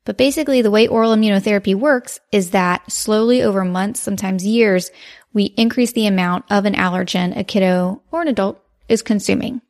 But 0.04 0.16
basically 0.16 0.62
the 0.62 0.70
way 0.70 0.86
oral 0.86 1.14
immunotherapy 1.14 1.74
works 1.74 2.20
is 2.32 2.50
that 2.50 2.90
slowly 2.90 3.42
over 3.42 3.64
months, 3.64 4.00
sometimes 4.00 4.46
years, 4.46 4.90
we 5.32 5.44
increase 5.44 5.92
the 5.92 6.06
amount 6.06 6.44
of 6.50 6.64
an 6.64 6.74
allergen 6.74 7.36
a 7.36 7.44
kiddo 7.44 8.02
or 8.10 8.22
an 8.22 8.28
adult 8.28 8.62
is 8.88 9.02
consuming. 9.02 9.60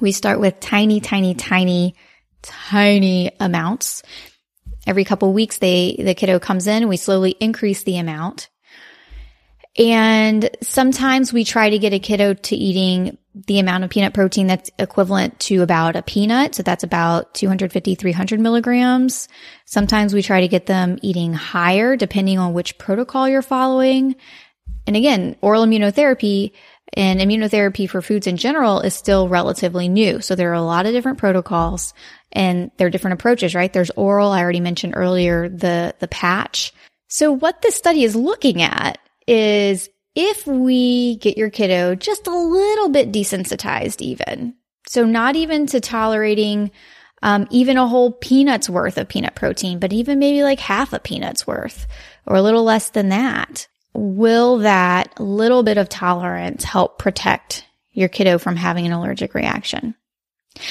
We 0.00 0.12
start 0.12 0.40
with 0.40 0.60
tiny, 0.60 1.00
tiny, 1.00 1.34
tiny, 1.34 1.94
tiny 2.42 3.32
amounts. 3.40 4.02
Every 4.86 5.04
couple 5.04 5.32
weeks, 5.32 5.58
they, 5.58 5.96
the 5.98 6.14
kiddo 6.14 6.38
comes 6.38 6.66
in 6.66 6.88
we 6.88 6.96
slowly 6.96 7.32
increase 7.32 7.82
the 7.82 7.98
amount. 7.98 8.48
And 9.78 10.50
sometimes 10.62 11.32
we 11.32 11.44
try 11.44 11.70
to 11.70 11.78
get 11.78 11.92
a 11.92 12.00
kiddo 12.00 12.34
to 12.34 12.56
eating 12.56 13.16
the 13.34 13.60
amount 13.60 13.84
of 13.84 13.90
peanut 13.90 14.12
protein 14.12 14.48
that's 14.48 14.70
equivalent 14.78 15.38
to 15.40 15.62
about 15.62 15.94
a 15.94 16.02
peanut. 16.02 16.54
So 16.56 16.64
that's 16.64 16.82
about 16.82 17.34
250, 17.34 17.94
300 17.94 18.40
milligrams. 18.40 19.28
Sometimes 19.66 20.12
we 20.12 20.22
try 20.22 20.40
to 20.40 20.48
get 20.48 20.66
them 20.66 20.98
eating 21.02 21.32
higher 21.32 21.96
depending 21.96 22.38
on 22.38 22.52
which 22.52 22.78
protocol 22.78 23.28
you're 23.28 23.42
following. 23.42 24.16
And 24.86 24.96
again, 24.96 25.36
oral 25.40 25.64
immunotherapy 25.64 26.52
and 26.94 27.20
immunotherapy 27.20 27.88
for 27.88 28.02
foods 28.02 28.26
in 28.26 28.36
general 28.36 28.80
is 28.80 28.94
still 28.94 29.28
relatively 29.28 29.88
new. 29.88 30.20
So 30.20 30.34
there 30.34 30.50
are 30.50 30.54
a 30.54 30.62
lot 30.62 30.86
of 30.86 30.92
different 30.92 31.18
protocols 31.18 31.94
and 32.32 32.70
there 32.76 32.86
are 32.86 32.90
different 32.90 33.14
approaches, 33.14 33.54
right? 33.54 33.72
There's 33.72 33.90
oral. 33.90 34.30
I 34.30 34.42
already 34.42 34.60
mentioned 34.60 34.94
earlier 34.96 35.48
the, 35.48 35.94
the 36.00 36.08
patch. 36.08 36.72
So 37.08 37.32
what 37.32 37.62
this 37.62 37.76
study 37.76 38.04
is 38.04 38.16
looking 38.16 38.62
at 38.62 38.98
is 39.26 39.88
if 40.14 40.46
we 40.46 41.16
get 41.16 41.38
your 41.38 41.50
kiddo 41.50 41.94
just 41.94 42.26
a 42.26 42.36
little 42.36 42.88
bit 42.88 43.12
desensitized 43.12 44.00
even, 44.00 44.54
so 44.88 45.04
not 45.04 45.36
even 45.36 45.66
to 45.66 45.80
tolerating 45.80 46.70
um, 47.22 47.46
even 47.50 47.76
a 47.76 47.86
whole 47.86 48.12
peanut's 48.12 48.70
worth 48.70 48.96
of 48.96 49.08
peanut 49.08 49.34
protein, 49.34 49.78
but 49.78 49.92
even 49.92 50.18
maybe 50.18 50.42
like 50.42 50.58
half 50.58 50.92
a 50.92 50.98
peanut's 50.98 51.46
worth 51.46 51.86
or 52.26 52.36
a 52.36 52.42
little 52.42 52.64
less 52.64 52.90
than 52.90 53.10
that 53.10 53.68
will 53.94 54.58
that 54.58 55.18
little 55.20 55.62
bit 55.62 55.78
of 55.78 55.88
tolerance 55.88 56.64
help 56.64 56.98
protect 56.98 57.66
your 57.92 58.08
kiddo 58.08 58.38
from 58.38 58.56
having 58.56 58.86
an 58.86 58.92
allergic 58.92 59.34
reaction? 59.34 59.94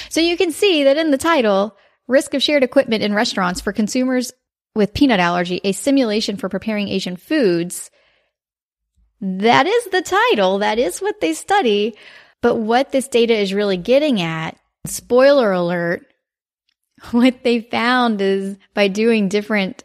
So 0.09 0.19
you 0.19 0.37
can 0.37 0.51
see 0.51 0.83
that 0.83 0.97
in 0.97 1.11
the 1.11 1.17
title, 1.17 1.77
risk 2.07 2.33
of 2.33 2.43
shared 2.43 2.63
equipment 2.63 3.03
in 3.03 3.13
restaurants 3.13 3.61
for 3.61 3.73
consumers 3.73 4.31
with 4.75 4.93
peanut 4.93 5.19
allergy, 5.19 5.61
a 5.63 5.71
simulation 5.71 6.37
for 6.37 6.49
preparing 6.49 6.87
Asian 6.87 7.17
foods. 7.17 7.91
That 9.21 9.67
is 9.67 9.85
the 9.85 10.01
title. 10.01 10.59
That 10.59 10.79
is 10.79 10.99
what 10.99 11.19
they 11.21 11.33
study. 11.33 11.95
But 12.41 12.55
what 12.55 12.91
this 12.91 13.07
data 13.07 13.35
is 13.35 13.53
really 13.53 13.77
getting 13.77 14.21
at, 14.21 14.57
spoiler 14.85 15.51
alert, 15.51 16.05
what 17.11 17.43
they 17.43 17.61
found 17.61 18.21
is 18.21 18.57
by 18.73 18.87
doing 18.87 19.29
different 19.29 19.83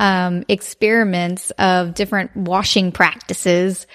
um, 0.00 0.44
experiments 0.48 1.50
of 1.58 1.92
different 1.92 2.34
washing 2.34 2.90
practices 2.90 3.86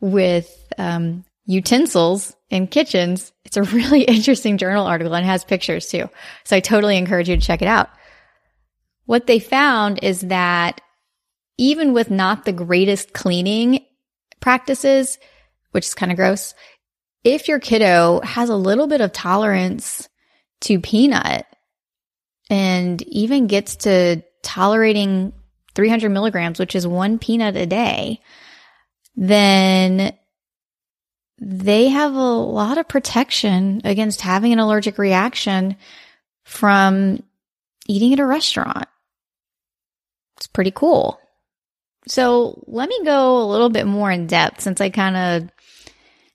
with 0.00 0.50
um, 0.76 1.24
utensils 1.46 2.34
in 2.50 2.66
kitchens. 2.66 3.32
It's 3.44 3.56
a 3.56 3.62
really 3.62 4.02
interesting 4.02 4.58
journal 4.58 4.86
article 4.86 5.14
and 5.14 5.24
has 5.24 5.44
pictures 5.44 5.88
too. 5.88 6.10
So 6.42 6.56
I 6.56 6.60
totally 6.60 6.98
encourage 6.98 7.28
you 7.28 7.36
to 7.36 7.42
check 7.42 7.62
it 7.62 7.68
out. 7.68 7.88
What 9.06 9.28
they 9.28 9.38
found 9.38 10.00
is 10.02 10.22
that 10.22 10.80
even 11.58 11.92
with 11.92 12.10
not 12.10 12.44
the 12.44 12.52
greatest 12.52 13.12
cleaning 13.12 13.86
practices, 14.40 15.16
which 15.70 15.86
is 15.86 15.94
kind 15.94 16.10
of 16.10 16.16
gross, 16.16 16.54
if 17.22 17.46
your 17.46 17.60
kiddo 17.60 18.20
has 18.24 18.48
a 18.48 18.56
little 18.56 18.88
bit 18.88 19.00
of 19.00 19.12
tolerance 19.12 20.08
to 20.62 20.80
peanut 20.80 21.46
and 22.50 23.00
even 23.02 23.46
gets 23.46 23.76
to 23.76 24.24
tolerating 24.42 25.32
300 25.74 26.10
milligrams, 26.10 26.58
which 26.58 26.74
is 26.74 26.86
one 26.86 27.18
peanut 27.18 27.56
a 27.56 27.66
day, 27.66 28.20
then 29.16 30.12
they 31.40 31.88
have 31.88 32.14
a 32.14 32.18
lot 32.18 32.78
of 32.78 32.88
protection 32.88 33.80
against 33.84 34.20
having 34.20 34.52
an 34.52 34.58
allergic 34.58 34.98
reaction 34.98 35.76
from 36.44 37.22
eating 37.88 38.12
at 38.12 38.20
a 38.20 38.26
restaurant. 38.26 38.86
It's 40.36 40.46
pretty 40.46 40.70
cool. 40.70 41.18
So 42.08 42.62
let 42.66 42.88
me 42.88 43.04
go 43.04 43.42
a 43.42 43.46
little 43.46 43.70
bit 43.70 43.86
more 43.86 44.10
in 44.10 44.26
depth 44.26 44.60
since 44.60 44.80
I 44.80 44.90
kind 44.90 45.16
of, 45.16 45.50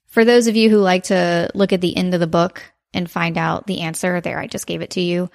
for 0.08 0.24
those 0.24 0.48
of 0.48 0.56
you 0.56 0.70
who 0.70 0.78
like 0.78 1.04
to 1.06 1.50
look 1.54 1.74
at 1.74 1.82
the 1.82 1.96
end 1.96 2.14
of 2.14 2.20
the 2.20 2.28
book 2.28 2.64
and 2.94 3.12
find 3.12 3.38
out 3.38 3.68
the 3.68 3.82
answer, 3.82 4.22
there, 4.22 4.40
I 4.40 4.48
just 4.48 4.68
gave 4.68 4.82
it 4.82 4.92
to 4.92 5.02
you. 5.02 5.30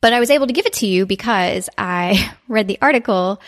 But 0.00 0.12
I 0.12 0.20
was 0.20 0.30
able 0.30 0.46
to 0.46 0.52
give 0.52 0.66
it 0.66 0.74
to 0.74 0.86
you 0.86 1.06
because 1.06 1.68
I 1.76 2.34
read 2.48 2.68
the 2.68 2.78
article 2.80 3.40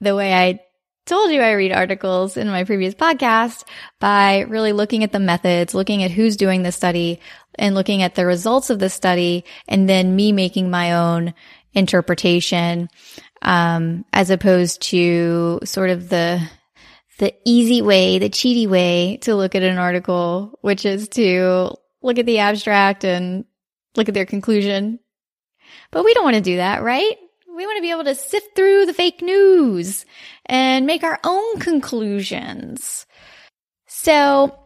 the 0.00 0.16
way 0.16 0.34
I 0.34 0.60
told 1.06 1.30
you 1.32 1.40
I 1.40 1.52
read 1.52 1.72
articles 1.72 2.36
in 2.36 2.48
my 2.48 2.64
previous 2.64 2.94
podcast 2.94 3.64
by 4.00 4.40
really 4.40 4.72
looking 4.72 5.04
at 5.04 5.12
the 5.12 5.18
methods, 5.18 5.74
looking 5.74 6.02
at 6.02 6.10
who's 6.10 6.36
doing 6.36 6.62
the 6.62 6.72
study 6.72 7.20
and 7.58 7.74
looking 7.74 8.02
at 8.02 8.14
the 8.14 8.26
results 8.26 8.70
of 8.70 8.78
the 8.78 8.88
study 8.88 9.44
and 9.68 9.88
then 9.88 10.14
me 10.14 10.32
making 10.32 10.70
my 10.70 10.94
own 10.94 11.34
interpretation, 11.72 12.88
um, 13.42 14.04
as 14.12 14.30
opposed 14.30 14.82
to 14.82 15.60
sort 15.64 15.90
of 15.90 16.08
the, 16.08 16.40
the 17.18 17.34
easy 17.44 17.82
way, 17.82 18.18
the 18.18 18.30
cheaty 18.30 18.68
way 18.68 19.18
to 19.22 19.34
look 19.34 19.54
at 19.54 19.62
an 19.62 19.78
article, 19.78 20.58
which 20.60 20.84
is 20.84 21.08
to 21.08 21.74
look 22.02 22.18
at 22.18 22.26
the 22.26 22.38
abstract 22.38 23.04
and 23.04 23.44
look 23.96 24.08
at 24.08 24.14
their 24.14 24.26
conclusion 24.26 24.98
but 25.92 26.04
we 26.04 26.14
don't 26.14 26.24
want 26.24 26.36
to 26.36 26.42
do 26.42 26.56
that, 26.56 26.82
right? 26.82 27.16
We 27.54 27.66
want 27.66 27.76
to 27.76 27.82
be 27.82 27.90
able 27.90 28.04
to 28.04 28.14
sift 28.14 28.56
through 28.56 28.86
the 28.86 28.94
fake 28.94 29.22
news 29.22 30.04
and 30.46 30.86
make 30.86 31.04
our 31.04 31.20
own 31.22 31.60
conclusions. 31.60 33.06
So 33.86 34.58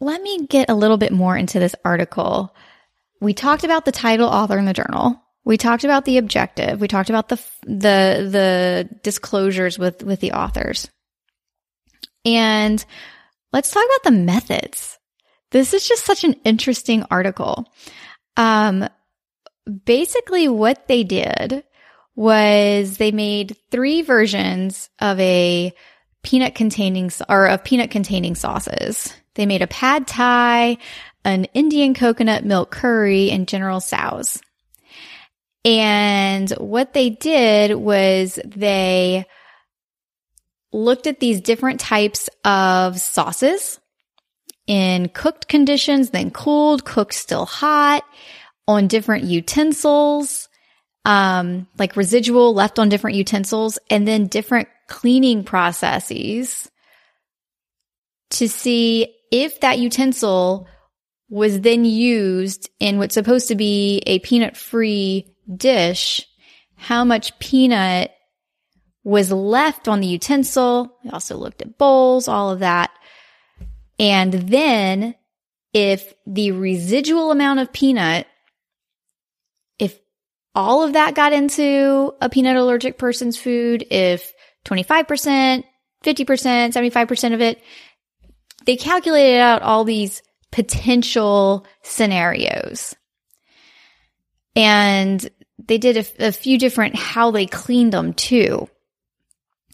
let 0.00 0.20
me 0.20 0.46
get 0.46 0.68
a 0.68 0.74
little 0.74 0.98
bit 0.98 1.12
more 1.12 1.36
into 1.36 1.58
this 1.58 1.74
article. 1.84 2.54
We 3.20 3.32
talked 3.32 3.64
about 3.64 3.84
the 3.84 3.92
title, 3.92 4.28
author, 4.28 4.58
in 4.58 4.66
the 4.66 4.74
journal. 4.74 5.22
We 5.44 5.56
talked 5.56 5.84
about 5.84 6.04
the 6.04 6.18
objective. 6.18 6.80
We 6.80 6.88
talked 6.88 7.08
about 7.08 7.28
the 7.28 7.36
the 7.62 8.28
the 8.28 8.88
disclosures 9.04 9.78
with 9.78 10.02
with 10.02 10.20
the 10.20 10.32
authors. 10.32 10.90
And 12.24 12.84
let's 13.52 13.70
talk 13.70 13.84
about 13.84 14.02
the 14.02 14.18
methods. 14.18 14.98
This 15.52 15.72
is 15.72 15.88
just 15.88 16.04
such 16.04 16.24
an 16.24 16.34
interesting 16.44 17.04
article. 17.10 17.72
Um, 18.36 18.88
basically 19.84 20.48
what 20.48 20.88
they 20.88 21.04
did 21.04 21.64
was 22.14 22.96
they 22.96 23.12
made 23.12 23.56
three 23.70 24.02
versions 24.02 24.88
of 25.00 25.20
a 25.20 25.72
peanut 26.22 26.54
containing 26.54 27.10
or 27.28 27.46
of 27.46 27.62
peanut 27.62 27.90
containing 27.90 28.34
sauces. 28.34 29.12
They 29.34 29.46
made 29.46 29.62
a 29.62 29.66
pad 29.66 30.06
thai, 30.06 30.78
an 31.24 31.44
Indian 31.46 31.94
coconut 31.94 32.44
milk 32.44 32.70
curry, 32.70 33.30
and 33.30 33.46
General 33.46 33.80
Tso's. 33.80 34.40
And 35.64 36.48
what 36.52 36.94
they 36.94 37.10
did 37.10 37.74
was 37.74 38.38
they 38.44 39.26
looked 40.72 41.06
at 41.06 41.20
these 41.20 41.40
different 41.40 41.80
types 41.80 42.30
of 42.44 42.98
sauces 43.00 43.80
in 44.66 45.08
cooked 45.08 45.48
conditions, 45.48 46.10
then 46.10 46.30
cooled, 46.30 46.84
cooked 46.84 47.14
still 47.14 47.46
hot, 47.46 48.04
on 48.68 48.88
different 48.88 49.24
utensils, 49.24 50.48
um, 51.04 51.66
like 51.78 51.96
residual 51.96 52.54
left 52.54 52.78
on 52.78 52.88
different 52.88 53.16
utensils, 53.16 53.78
and 53.90 54.06
then 54.06 54.26
different 54.26 54.68
cleaning 54.88 55.44
processes 55.44 56.70
to 58.30 58.48
see 58.48 59.14
if 59.30 59.60
that 59.60 59.78
utensil 59.78 60.68
was 61.28 61.60
then 61.60 61.84
used 61.84 62.70
in 62.78 62.98
what's 62.98 63.14
supposed 63.14 63.48
to 63.48 63.56
be 63.56 64.02
a 64.06 64.18
peanut 64.20 64.56
free 64.56 65.34
dish, 65.54 66.26
how 66.76 67.04
much 67.04 67.36
peanut 67.38 68.12
was 69.02 69.30
left 69.30 69.88
on 69.88 70.00
the 70.00 70.06
utensil. 70.06 70.98
We 71.04 71.10
also 71.10 71.36
looked 71.36 71.62
at 71.62 71.78
bowls, 71.78 72.28
all 72.28 72.50
of 72.50 72.60
that. 72.60 72.90
And 73.98 74.32
then 74.32 75.14
if 75.72 76.12
the 76.26 76.52
residual 76.52 77.30
amount 77.30 77.60
of 77.60 77.72
peanut, 77.72 78.26
all 80.56 80.82
of 80.82 80.94
that 80.94 81.14
got 81.14 81.34
into 81.34 82.14
a 82.20 82.30
peanut 82.30 82.56
allergic 82.56 82.98
person's 82.98 83.36
food, 83.36 83.86
if 83.90 84.32
25%, 84.64 85.62
50%, 86.02 86.72
75% 86.72 87.34
of 87.34 87.40
it, 87.42 87.62
they 88.64 88.76
calculated 88.76 89.38
out 89.38 89.62
all 89.62 89.84
these 89.84 90.22
potential 90.50 91.66
scenarios. 91.82 92.96
And 94.56 95.28
they 95.58 95.76
did 95.76 95.98
a, 95.98 96.28
a, 96.28 96.32
few 96.32 96.58
different 96.58 96.96
how 96.96 97.30
they 97.30 97.46
cleaned 97.46 97.92
them 97.92 98.14
too. 98.14 98.68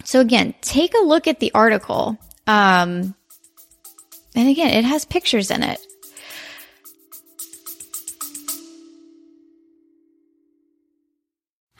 So 0.05 0.21
again, 0.21 0.55
take 0.61 0.95
a 0.95 1.05
look 1.05 1.29
at 1.29 1.39
the 1.39 1.53
article. 1.55 2.19
Um, 2.49 3.15
and 4.35 4.49
again, 4.49 4.71
it 4.71 4.85
has 4.85 5.05
pictures 5.05 5.53
in 5.53 5.62
it. 5.62 5.81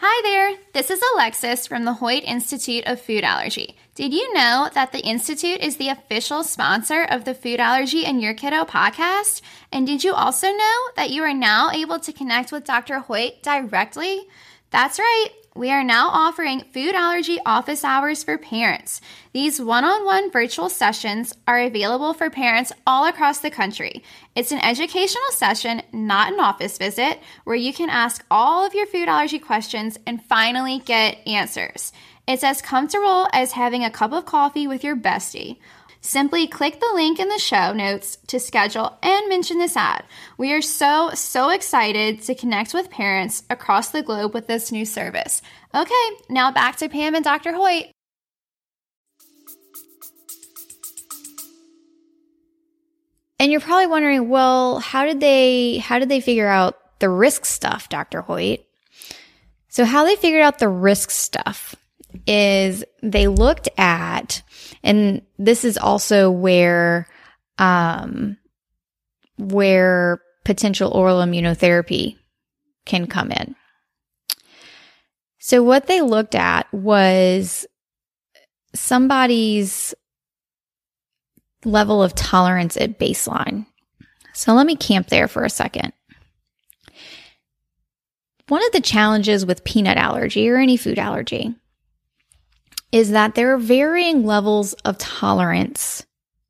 Hi 0.05 0.21
there, 0.25 0.59
this 0.73 0.91
is 0.91 1.01
Alexis 1.15 1.69
from 1.69 1.85
the 1.85 1.93
Hoyt 1.93 2.25
Institute 2.25 2.83
of 2.89 3.01
Food 3.01 3.23
Allergy. 3.23 3.77
Did 3.95 4.13
you 4.13 4.35
know 4.35 4.69
that 4.75 4.91
the 4.91 4.99
Institute 4.99 5.61
is 5.61 5.77
the 5.77 5.91
official 5.91 6.43
sponsor 6.43 7.05
of 7.05 7.25
the 7.25 7.35
Food 7.35 7.61
Allergy 7.61 8.05
and 8.05 8.21
Your 8.21 8.35
Kiddo 8.35 8.65
podcast? 8.65 9.43
And 9.71 9.87
did 9.87 10.03
you 10.03 10.13
also 10.13 10.49
know 10.49 10.77
that 10.97 11.11
you 11.11 11.23
are 11.23 11.33
now 11.33 11.71
able 11.71 12.01
to 12.01 12.13
connect 12.13 12.51
with 12.51 12.65
Dr. 12.65 12.99
Hoyt 12.99 13.45
directly? 13.45 14.23
That's 14.71 14.99
right 14.99 15.29
we 15.55 15.71
are 15.71 15.85
now 15.85 16.09
offering 16.09 16.65
food 16.73 16.95
allergy 16.95 17.39
office 17.45 17.85
hours 17.85 18.23
for 18.23 18.39
parents. 18.39 19.03
These 19.33 19.61
one 19.61 19.85
on 19.85 20.05
one 20.05 20.31
virtual 20.31 20.71
sessions 20.71 21.35
are 21.47 21.61
available 21.61 22.15
for 22.15 22.31
parents 22.31 22.73
all 22.87 23.07
across 23.07 23.41
the 23.41 23.51
country. 23.51 24.03
It's 24.35 24.53
an 24.53 24.65
educational 24.65 25.31
session, 25.31 25.83
not 25.93 26.33
an 26.33 26.41
office 26.41 26.79
visit, 26.79 27.21
where 27.45 27.57
you 27.57 27.73
can 27.73 27.91
ask 27.91 28.25
all 28.31 28.65
of 28.65 28.75
your 28.75 28.87
food 28.87 29.09
allergy 29.09 29.39
questions 29.39 29.99
and 30.07 30.25
finally 30.25 30.79
get 30.79 31.19
answers. 31.27 31.93
It's 32.27 32.45
as 32.45 32.63
comfortable 32.63 33.29
as 33.33 33.53
having 33.53 33.85
a 33.85 33.91
cup 33.91 34.13
of 34.13 34.25
coffee 34.25 34.67
with 34.67 34.83
your 34.83 34.97
bestie. 34.97 35.59
Simply 36.05 36.49
click 36.49 36.81
the 36.81 36.91
link 36.95 37.21
in 37.21 37.29
the 37.29 37.39
show 37.39 37.73
notes 37.73 38.17
to 38.27 38.41
schedule 38.41 38.99
and 39.05 39.29
mention 39.29 39.59
this 39.59 39.77
ad. 39.77 40.05
We 40.37 40.53
are 40.53 40.61
so, 40.61 41.11
so 41.15 41.51
excited 41.51 42.23
to 42.23 42.35
connect 42.35 42.75
with 42.75 42.91
parents 42.91 43.45
across 43.49 43.91
the 43.91 44.03
globe 44.03 44.35
with 44.35 44.49
this 44.49 44.73
new 44.73 44.85
service. 44.85 45.43
Okay, 45.73 46.11
now 46.29 46.51
back 46.51 46.75
to 46.79 46.89
Pam 46.89 47.15
and 47.15 47.25
Dr. 47.25 47.53
Hoyt. 47.53 47.87
And 53.39 53.53
you're 53.53 53.61
probably 53.61 53.87
wondering, 53.87 54.29
well, 54.29 54.81
how 54.81 55.05
did 55.05 55.21
they 55.21 55.79
how 55.79 56.01
did 56.01 56.09
they 56.09 56.21
figure 56.21 56.49
out 56.49 56.99
the 56.99 57.09
risk 57.09 57.45
stuff, 57.45 57.89
Dr. 57.89 58.23
Hoyt? 58.23 58.65
So 59.69 59.85
how 59.85 60.05
they 60.05 60.17
figured 60.17 60.43
out 60.43 60.59
the 60.59 60.69
risk 60.69 61.11
stuff 61.11 61.77
is 62.27 62.85
they 63.03 63.27
looked 63.29 63.69
at, 63.79 64.43
and 64.83 65.23
this 65.39 65.65
is 65.65 65.79
also 65.79 66.31
where, 66.31 67.07
um, 67.59 68.37
where 69.39 70.21
potential 70.45 70.91
oral 70.93 71.21
immunotherapy 71.21 72.17
can 72.85 73.07
come 73.07 73.31
in. 73.31 73.55
So 75.39 75.63
what 75.63 75.87
they 75.87 76.01
looked 76.03 76.35
at 76.35 76.73
was 76.73 77.67
somebody's 78.75 79.95
level 81.65 82.03
of 82.03 82.15
tolerance 82.15 82.77
at 82.77 82.99
baseline. 82.99 83.67
So 84.35 84.53
let 84.55 84.67
me 84.67 84.77
camp 84.77 85.09
there 85.09 85.29
for 85.29 85.45
a 85.45 85.51
second. 85.51 85.93
One 88.49 88.65
of 88.65 88.73
the 88.73 88.81
challenges 88.81 89.47
with 89.47 89.65
peanut 89.65 89.97
allergy 89.97 90.49
or 90.49 90.57
any 90.57 90.77
food 90.77 90.99
allergy 90.99 91.55
is 92.93 93.11
that 93.11 93.35
there 93.35 93.53
are 93.55 93.59
varying 93.59 94.25
levels 94.25 94.75
of 94.85 94.99
tolerance 94.99 96.07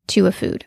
to 0.08 0.26
a 0.26 0.32
food. 0.32 0.66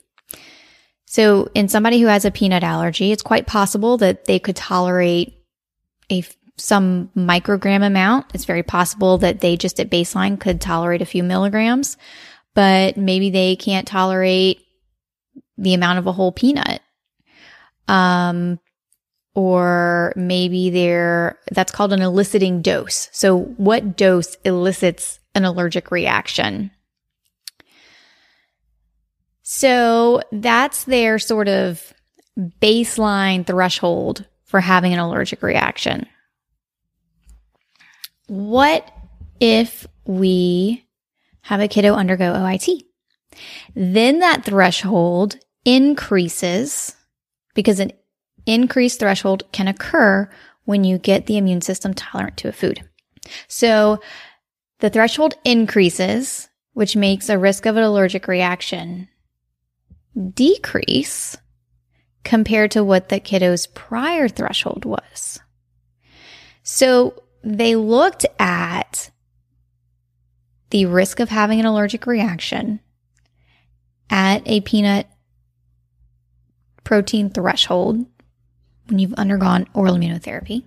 So 1.05 1.49
in 1.53 1.67
somebody 1.67 2.01
who 2.01 2.07
has 2.07 2.25
a 2.25 2.31
peanut 2.31 2.63
allergy, 2.63 3.11
it's 3.11 3.21
quite 3.21 3.45
possible 3.45 3.97
that 3.97 4.25
they 4.25 4.39
could 4.39 4.55
tolerate 4.55 5.37
a 6.11 6.23
some 6.57 7.09
microgram 7.15 7.85
amount. 7.85 8.27
It's 8.33 8.45
very 8.45 8.63
possible 8.63 9.17
that 9.19 9.41
they 9.41 9.57
just 9.57 9.79
at 9.79 9.89
baseline 9.89 10.39
could 10.39 10.61
tolerate 10.61 11.01
a 11.01 11.05
few 11.05 11.21
milligrams, 11.21 11.97
but 12.53 12.95
maybe 12.95 13.29
they 13.29 13.57
can't 13.57 13.87
tolerate 13.87 14.61
the 15.57 15.73
amount 15.73 15.99
of 15.99 16.07
a 16.07 16.13
whole 16.13 16.31
peanut. 16.31 16.81
Um, 17.87 18.59
or 19.33 20.13
maybe 20.15 20.69
they're, 20.69 21.39
that's 21.51 21.73
called 21.73 21.91
an 21.91 22.01
eliciting 22.01 22.61
dose. 22.61 23.09
So 23.11 23.37
what 23.37 23.97
dose 23.97 24.35
elicits 24.45 25.19
an 25.35 25.45
allergic 25.45 25.91
reaction. 25.91 26.71
So 29.43 30.21
that's 30.31 30.85
their 30.85 31.19
sort 31.19 31.47
of 31.47 31.93
baseline 32.61 33.45
threshold 33.45 34.25
for 34.45 34.59
having 34.59 34.93
an 34.93 34.99
allergic 34.99 35.43
reaction. 35.43 36.07
What 38.27 38.91
if 39.39 39.85
we 40.05 40.83
have 41.41 41.59
a 41.59 41.67
kiddo 41.67 41.93
undergo 41.93 42.33
OIT? 42.33 42.81
Then 43.75 44.19
that 44.19 44.45
threshold 44.45 45.37
increases 45.63 46.95
because 47.53 47.79
an 47.79 47.91
increased 48.45 48.99
threshold 48.99 49.43
can 49.51 49.67
occur 49.67 50.29
when 50.65 50.83
you 50.83 50.97
get 50.97 51.25
the 51.25 51.37
immune 51.37 51.61
system 51.61 51.93
tolerant 51.93 52.37
to 52.37 52.47
a 52.47 52.51
food. 52.51 52.87
So 53.47 53.99
the 54.85 54.91
threshold 54.91 55.33
increases, 55.43 56.47
which 56.73 56.95
makes 56.95 57.27
a 57.27 57.39
risk 57.39 57.65
of 57.65 57.75
an 57.75 57.81
allergic 57.81 58.27
reaction 58.27 59.07
decrease 60.35 61.35
compared 62.23 62.69
to 62.69 62.83
what 62.83 63.09
the 63.09 63.19
kiddo's 63.19 63.65
prior 63.65 64.27
threshold 64.27 64.85
was. 64.85 65.39
So 66.61 67.23
they 67.43 67.75
looked 67.75 68.27
at 68.37 69.09
the 70.69 70.85
risk 70.85 71.19
of 71.19 71.29
having 71.29 71.59
an 71.59 71.65
allergic 71.65 72.05
reaction 72.05 72.79
at 74.11 74.43
a 74.45 74.61
peanut 74.61 75.07
protein 76.83 77.31
threshold 77.31 78.05
when 78.85 78.99
you've 78.99 79.15
undergone 79.15 79.65
oral 79.73 79.95
immunotherapy. 79.95 80.63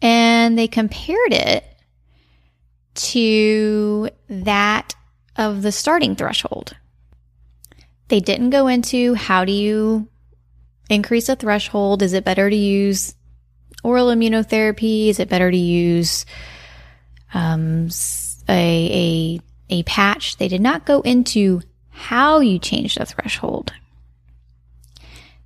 And 0.00 0.58
they 0.58 0.66
compared 0.66 1.32
it 1.32 1.71
to 2.94 4.10
that 4.28 4.94
of 5.36 5.62
the 5.62 5.72
starting 5.72 6.16
threshold. 6.16 6.76
They 8.08 8.20
didn't 8.20 8.50
go 8.50 8.66
into 8.66 9.14
how 9.14 9.44
do 9.44 9.52
you 9.52 10.08
increase 10.90 11.28
a 11.28 11.36
threshold? 11.36 12.02
Is 12.02 12.12
it 12.12 12.24
better 12.24 12.50
to 12.50 12.56
use 12.56 13.14
oral 13.82 14.08
immunotherapy? 14.08 15.08
Is 15.08 15.18
it 15.18 15.28
better 15.28 15.50
to 15.50 15.56
use 15.56 16.26
um, 17.32 17.88
a, 18.48 19.40
a, 19.70 19.78
a 19.78 19.82
patch? 19.84 20.36
They 20.36 20.48
did 20.48 20.60
not 20.60 20.84
go 20.84 21.00
into 21.00 21.62
how 21.88 22.40
you 22.40 22.58
change 22.58 22.96
the 22.96 23.06
threshold. 23.06 23.72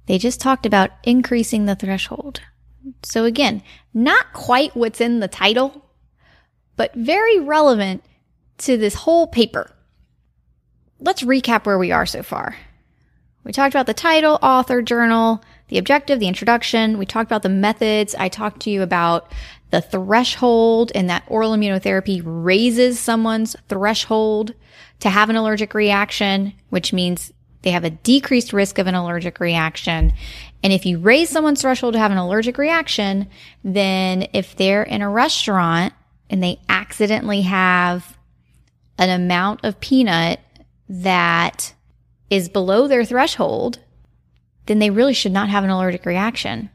They 0.07 0.19
just 0.19 0.41
talked 0.41 0.67
about 0.67 0.91
increasing 1.03 1.67
the 1.67 1.75
threshold. 1.75 2.41
So 3.03 3.25
again, 3.25 3.63
not 3.93 4.33
quite 4.33 4.77
what's 4.77 5.01
in 5.01 5.21
the 5.21 5.29
title, 5.29 5.86
but 6.77 6.95
very 6.95 7.39
relevant 7.39 8.05
to 8.59 8.77
this 8.77 8.95
whole 8.95 9.27
paper. 9.27 9.73
let's 10.99 11.23
recap 11.23 11.67
where 11.67 11.79
we 11.79 11.93
are 11.93 12.07
so 12.07 12.23
far. 12.23 12.57
We 13.45 13.53
talked 13.53 13.75
about 13.75 13.87
the 13.87 13.95
title, 13.95 14.39
author, 14.43 14.81
journal, 14.81 15.43
the 15.69 15.79
objective, 15.79 16.21
the 16.21 16.27
introduction. 16.27 16.99
We 16.99 17.07
talked 17.07 17.29
about 17.31 17.43
the 17.43 17.49
methods. 17.49 18.15
I 18.15 18.29
talked 18.29 18.61
to 18.62 18.71
you 18.71 18.83
about 18.83 19.31
the 19.71 19.81
threshold 19.81 20.91
and 20.95 21.11
that 21.11 21.25
oral 21.27 21.53
immunotherapy 21.53 22.23
raises 22.25 22.99
someone's 22.99 23.55
threshold 23.69 24.55
to 25.01 25.11
have 25.11 25.29
an 25.29 25.37
allergic 25.37 25.75
reaction, 25.75 26.55
which 26.71 26.93
means 26.93 27.33
they 27.62 27.71
have 27.71 27.85
a 27.85 27.91
decreased 27.91 28.53
risk 28.53 28.79
of 28.79 28.87
an 28.87 28.95
allergic 28.95 29.39
reaction. 29.41 30.12
And 30.62 30.73
if 30.73 30.87
you 30.87 30.99
raise 30.99 31.29
someone's 31.29 31.62
threshold 31.62 31.95
to 31.95 31.99
have 31.99 32.12
an 32.12 32.19
allergic 32.19 32.59
reaction, 32.59 33.29
then 33.65 34.29
if 34.33 34.57
they're 34.57 34.85
in 34.85 35.03
a 35.03 35.11
restaurant 35.11 35.93
and 36.31 36.43
they 36.43 36.61
accidentally 36.69 37.43
have 37.43 38.17
an 38.99 39.11
amount 39.11 39.65
of 39.65 39.81
peanut 39.81 40.41
that 40.89 41.75
is 42.31 42.49
below 42.49 42.89
their 42.89 43.05
threshold, 43.05 43.79
then 44.67 44.79
they 44.79 44.91
really 44.91 45.15
should 45.15 45.33
not 45.33 45.49
have 45.49 45.65
an 45.65 45.71
allergic 45.71 46.07
reaction. 46.07 46.71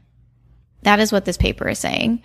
That 0.82 1.00
is 1.00 1.12
what 1.12 1.24
this 1.24 1.36
paper 1.36 1.68
is 1.68 1.78
saying. 1.78 2.22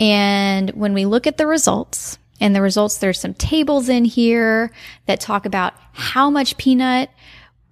And 0.00 0.70
when 0.70 0.94
we 0.94 1.06
look 1.06 1.26
at 1.26 1.36
the 1.36 1.46
results, 1.46 2.18
and 2.40 2.54
the 2.54 2.62
results, 2.62 2.98
there's 2.98 3.20
some 3.20 3.34
tables 3.34 3.88
in 3.88 4.04
here 4.04 4.70
that 5.06 5.20
talk 5.20 5.46
about 5.46 5.74
how 5.92 6.30
much 6.30 6.56
peanut 6.56 7.10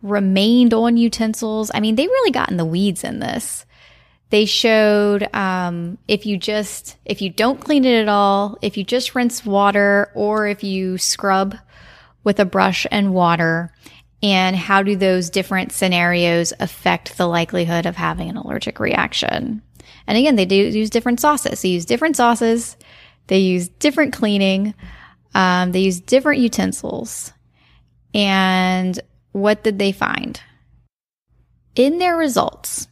remained 0.03 0.75
on 0.75 0.97
utensils. 0.97 1.71
I 1.73 1.81
mean, 1.81 1.95
they 1.95 2.07
really 2.07 2.31
got 2.31 2.51
in 2.51 2.57
the 2.57 2.65
weeds 2.65 3.05
in 3.05 3.21
this. 3.21 3.65
They 4.31 4.45
showed 4.45 5.33
um, 5.35 5.99
if 6.09 6.27
you 6.27 6.37
just 6.37 6.97
if 7.05 7.23
you 7.23 7.31
don't 7.31 7.61
clean 7.61 7.85
it 7.85 8.01
at 8.03 8.09
all, 8.09 8.59
if 8.61 8.77
you 8.77 8.85
just 8.85 9.15
rinse 9.15 9.45
water, 9.45 10.11
or 10.15 10.49
if 10.49 10.65
you 10.65 10.99
scrub 10.99 11.57
with 12.25 12.41
a 12.41 12.45
brush 12.45 12.87
and 12.91 13.15
water, 13.15 13.73
and 14.23 14.57
how 14.57 14.83
do 14.83 14.97
those 14.97 15.31
different 15.31 15.71
scenarios 15.73 16.53
affect 16.59 17.17
the 17.17 17.29
likelihood 17.29 17.87
of 17.87 17.95
having 17.95 18.29
an 18.29 18.37
allergic 18.37 18.81
reaction? 18.81 19.63
And 20.07 20.19
again, 20.19 20.37
they 20.37 20.47
do 20.47 20.57
use 20.57 20.91
different 20.91 21.21
sauces. 21.21 21.63
They 21.63 21.69
use 21.69 21.85
different 21.85 22.17
sauces. 22.17 22.77
They 23.29 23.39
use 23.39 23.69
different 23.69 24.13
cleaning. 24.13 24.75
Um, 25.35 25.73
they 25.73 25.81
use 25.81 26.01
different 26.01 26.41
utensils. 26.41 27.33
And 28.15 28.99
what 29.33 29.63
did 29.63 29.79
they 29.79 29.93
find? 29.93 30.41
In 31.75 31.99
their 31.99 32.17
results, 32.17 32.89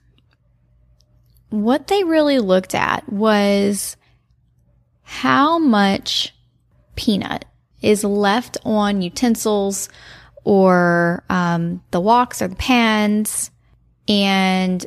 what 1.62 1.86
they 1.86 2.02
really 2.04 2.40
looked 2.40 2.74
at 2.74 3.10
was 3.12 3.96
how 5.02 5.58
much 5.58 6.34
peanut 6.96 7.44
is 7.80 8.02
left 8.02 8.56
on 8.64 9.02
utensils 9.02 9.88
or 10.42 11.22
um, 11.28 11.82
the 11.90 12.00
woks 12.00 12.42
or 12.42 12.48
the 12.48 12.56
pans 12.56 13.50
and 14.08 14.86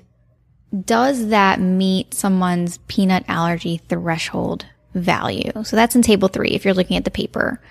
does 0.84 1.30
that 1.30 1.62
meet 1.62 2.14
someone's 2.14 2.80
peanut 2.88 3.24
allergy 3.28 3.78
threshold 3.88 4.66
value? 4.94 5.52
So 5.64 5.76
that's 5.76 5.96
in 5.96 6.02
table 6.02 6.28
three 6.28 6.50
if 6.50 6.66
you're 6.66 6.74
looking 6.74 6.98
at 6.98 7.06
the 7.06 7.12
paper. 7.12 7.62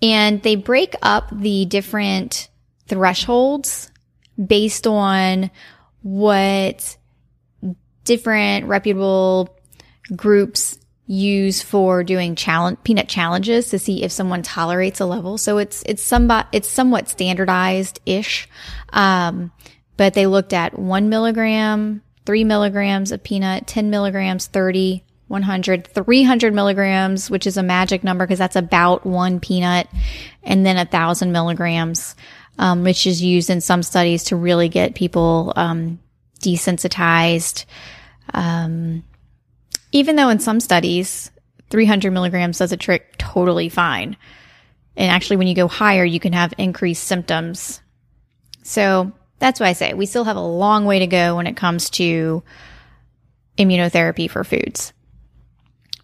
And 0.00 0.42
they 0.42 0.56
break 0.56 0.94
up 1.02 1.28
the 1.32 1.66
different 1.66 2.48
thresholds 2.88 3.90
based 4.42 4.86
on 4.86 5.50
what 6.02 6.96
different 8.06 8.66
reputable 8.66 9.54
groups 10.14 10.78
use 11.06 11.62
for 11.62 12.02
doing 12.02 12.34
challenge 12.34 12.78
peanut 12.82 13.08
challenges 13.08 13.70
to 13.70 13.78
see 13.78 14.02
if 14.02 14.10
someone 14.10 14.42
tolerates 14.42 15.00
a 15.00 15.06
level. 15.06 15.38
So 15.38 15.58
it's 15.58 15.82
it's 15.86 16.02
somewhat 16.02 16.48
it's 16.52 16.68
somewhat 16.68 17.08
standardized 17.08 18.00
ish. 18.06 18.48
Um, 18.92 19.52
but 19.96 20.14
they 20.14 20.26
looked 20.26 20.52
at 20.52 20.78
one 20.78 21.08
milligram, 21.08 22.02
three 22.26 22.44
milligrams 22.44 23.12
of 23.12 23.22
peanut, 23.22 23.66
10 23.66 23.88
milligrams, 23.88 24.46
30, 24.46 25.02
100, 25.28 25.86
300 25.88 26.54
milligrams, 26.54 27.30
which 27.30 27.46
is 27.46 27.56
a 27.56 27.62
magic 27.62 28.04
number 28.04 28.26
because 28.26 28.38
that's 28.38 28.56
about 28.56 29.06
one 29.06 29.40
peanut, 29.40 29.88
and 30.42 30.66
then 30.66 30.76
a 30.76 30.84
thousand 30.84 31.32
milligrams, 31.32 32.14
um, 32.58 32.84
which 32.84 33.06
is 33.06 33.22
used 33.22 33.48
in 33.48 33.60
some 33.60 33.82
studies 33.82 34.24
to 34.24 34.36
really 34.36 34.68
get 34.68 34.94
people 34.94 35.52
um, 35.56 35.98
desensitized. 36.40 37.64
Um, 38.36 39.02
even 39.90 40.14
though 40.14 40.28
in 40.28 40.38
some 40.38 40.60
studies, 40.60 41.32
300 41.70 42.12
milligrams 42.12 42.58
does 42.58 42.70
a 42.70 42.76
trick 42.76 43.16
totally 43.18 43.68
fine. 43.68 44.16
And 44.96 45.10
actually, 45.10 45.38
when 45.38 45.48
you 45.48 45.54
go 45.54 45.68
higher, 45.68 46.04
you 46.04 46.20
can 46.20 46.32
have 46.32 46.54
increased 46.58 47.04
symptoms. 47.04 47.80
So 48.62 49.12
that's 49.38 49.60
why 49.60 49.68
I 49.68 49.72
say 49.72 49.94
we 49.94 50.06
still 50.06 50.24
have 50.24 50.36
a 50.36 50.40
long 50.40 50.84
way 50.84 51.00
to 51.00 51.06
go 51.06 51.36
when 51.36 51.46
it 51.46 51.56
comes 51.56 51.90
to 51.90 52.42
immunotherapy 53.58 54.30
for 54.30 54.44
foods. 54.44 54.92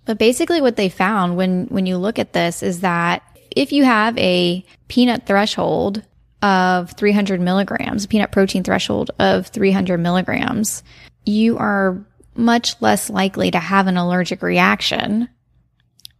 But 0.04 0.18
basically 0.18 0.60
what 0.60 0.76
they 0.76 0.88
found 0.88 1.36
when, 1.36 1.66
when 1.66 1.86
you 1.86 1.96
look 1.96 2.18
at 2.18 2.32
this 2.32 2.62
is 2.62 2.80
that 2.80 3.22
if 3.50 3.72
you 3.72 3.84
have 3.84 4.16
a 4.18 4.64
peanut 4.88 5.26
threshold 5.26 6.02
of 6.42 6.90
300 6.92 7.40
milligrams, 7.40 8.06
peanut 8.06 8.32
protein 8.32 8.64
threshold 8.64 9.12
of 9.18 9.46
300 9.48 9.98
milligrams, 9.98 10.82
you 11.24 11.56
are 11.58 12.04
much 12.34 12.80
less 12.80 13.10
likely 13.10 13.50
to 13.50 13.58
have 13.58 13.86
an 13.86 13.96
allergic 13.96 14.42
reaction 14.42 15.28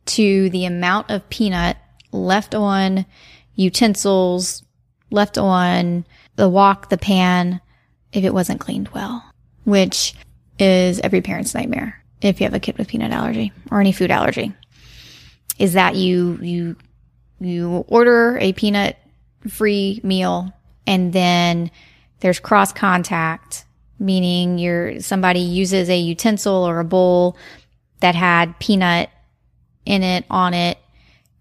to 0.05 0.51
the 0.51 0.64
amount 0.64 1.11
of 1.11 1.29
peanut 1.29 1.77
left 2.11 2.55
on 2.55 3.07
utensils, 3.55 4.62
left 5.11 5.38
on 5.38 6.05
the 6.37 6.48
wok, 6.48 6.88
the 6.88 6.98
pan, 6.98 7.61
if 8.12 8.25
it 8.25 8.35
wasn't 8.35 8.61
cleaned 8.61 8.88
well, 8.88 9.25
which 9.64 10.14
is 10.59 11.01
every 11.01 11.20
parent's 11.20 11.55
nightmare 11.55 12.03
if 12.20 12.40
you 12.40 12.44
have 12.44 12.55
a 12.55 12.61
kid 12.61 12.79
with 12.79 12.88
peanut 12.88 13.12
allergy 13.12 13.53
or 13.70 13.81
any 13.81 13.92
food 13.92 14.11
allergy. 14.11 14.53
Is 15.59 15.75
that 15.75 15.96
you 15.96 16.38
you 16.40 16.77
you 17.40 17.85
order 17.88 18.38
a 18.38 18.53
peanut 18.53 18.96
free 19.48 20.01
meal 20.03 20.53
and 20.87 21.12
then 21.12 21.70
there's 22.20 22.38
cross 22.38 22.72
contact, 22.72 23.64
meaning 24.03 24.59
you're 24.59 25.01
somebody 25.01 25.41
uses 25.41 25.88
a 25.88 25.99
utensil 25.99 26.53
or 26.53 26.81
a 26.81 26.85
bowl 26.85 27.37
that 28.01 28.15
had 28.15 28.59
peanut 28.59 29.09
in 29.87 30.03
it 30.03 30.25
on 30.29 30.55
it 30.55 30.79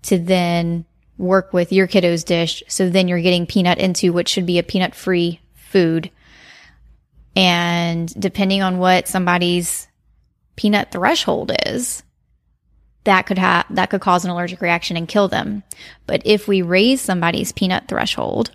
to 0.03 0.17
then 0.17 0.85
work 1.17 1.53
with 1.53 1.71
your 1.71 1.87
kiddo's 1.87 2.23
dish. 2.23 2.63
So 2.67 2.89
then 2.89 3.07
you're 3.07 3.21
getting 3.21 3.45
peanut 3.45 3.77
into 3.77 4.13
what 4.13 4.27
should 4.27 4.45
be 4.45 4.59
a 4.59 4.63
peanut 4.63 4.95
free 4.95 5.39
food. 5.53 6.09
And 7.35 8.13
depending 8.19 8.61
on 8.61 8.77
what 8.79 9.07
somebody's 9.07 9.87
peanut 10.55 10.91
threshold 10.91 11.51
is, 11.65 12.03
that 13.03 13.25
could 13.25 13.37
have, 13.37 13.65
that 13.69 13.89
could 13.89 14.01
cause 14.01 14.25
an 14.25 14.31
allergic 14.31 14.61
reaction 14.61 14.97
and 14.97 15.07
kill 15.07 15.27
them. 15.27 15.63
But 16.05 16.21
if 16.25 16.47
we 16.47 16.61
raise 16.61 17.01
somebody's 17.01 17.51
peanut 17.51 17.87
threshold, 17.87 18.51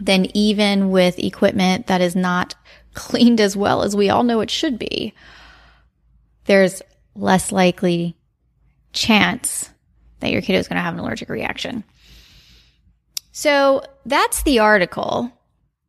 then 0.00 0.26
even 0.34 0.90
with 0.90 1.18
equipment 1.18 1.86
that 1.86 2.00
is 2.00 2.16
not 2.16 2.54
cleaned 2.94 3.40
as 3.40 3.56
well 3.56 3.82
as 3.82 3.96
we 3.96 4.10
all 4.10 4.22
know 4.22 4.40
it 4.40 4.50
should 4.50 4.78
be, 4.78 5.14
there's 6.44 6.82
less 7.14 7.52
likely 7.52 8.16
chance 8.92 9.70
that 10.20 10.30
your 10.30 10.42
kiddo 10.42 10.58
is 10.58 10.68
going 10.68 10.76
to 10.76 10.82
have 10.82 10.94
an 10.94 11.00
allergic 11.00 11.28
reaction. 11.28 11.84
So 13.32 13.82
that's 14.06 14.42
the 14.42 14.58
article. 14.58 15.32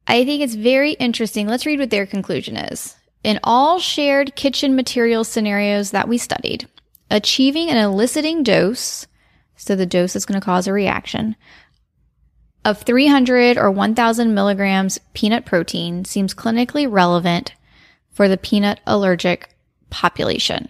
I 0.08 0.26
think 0.26 0.42
it's 0.42 0.56
very 0.56 0.94
interesting. 0.94 1.48
Let's 1.48 1.66
read 1.66 1.80
what 1.80 1.90
their 1.90 2.06
conclusion 2.06 2.58
is. 2.58 2.96
In 3.24 3.40
all 3.44 3.80
shared 3.80 4.36
kitchen 4.36 4.76
material 4.76 5.24
scenarios 5.24 5.92
that 5.92 6.08
we 6.08 6.18
studied, 6.18 6.68
achieving 7.10 7.70
an 7.70 7.78
eliciting 7.78 8.44
dose, 8.44 9.08
so 9.56 9.76
the 9.76 9.86
dose 9.86 10.16
is 10.16 10.26
going 10.26 10.40
to 10.40 10.46
cause 10.46 10.68
a 10.68 10.74
reaction, 10.74 11.36
of 12.66 12.82
300 12.82 13.58
or 13.58 13.72
1000 13.72 14.34
milligrams 14.34 15.00
peanut 15.14 15.46
protein 15.46 16.06
seems 16.06 16.34
clinically 16.34 16.90
relevant 16.90 17.54
for 18.12 18.28
the 18.28 18.38
peanut 18.38 18.80
allergic 18.86 19.50
population. 19.90 20.70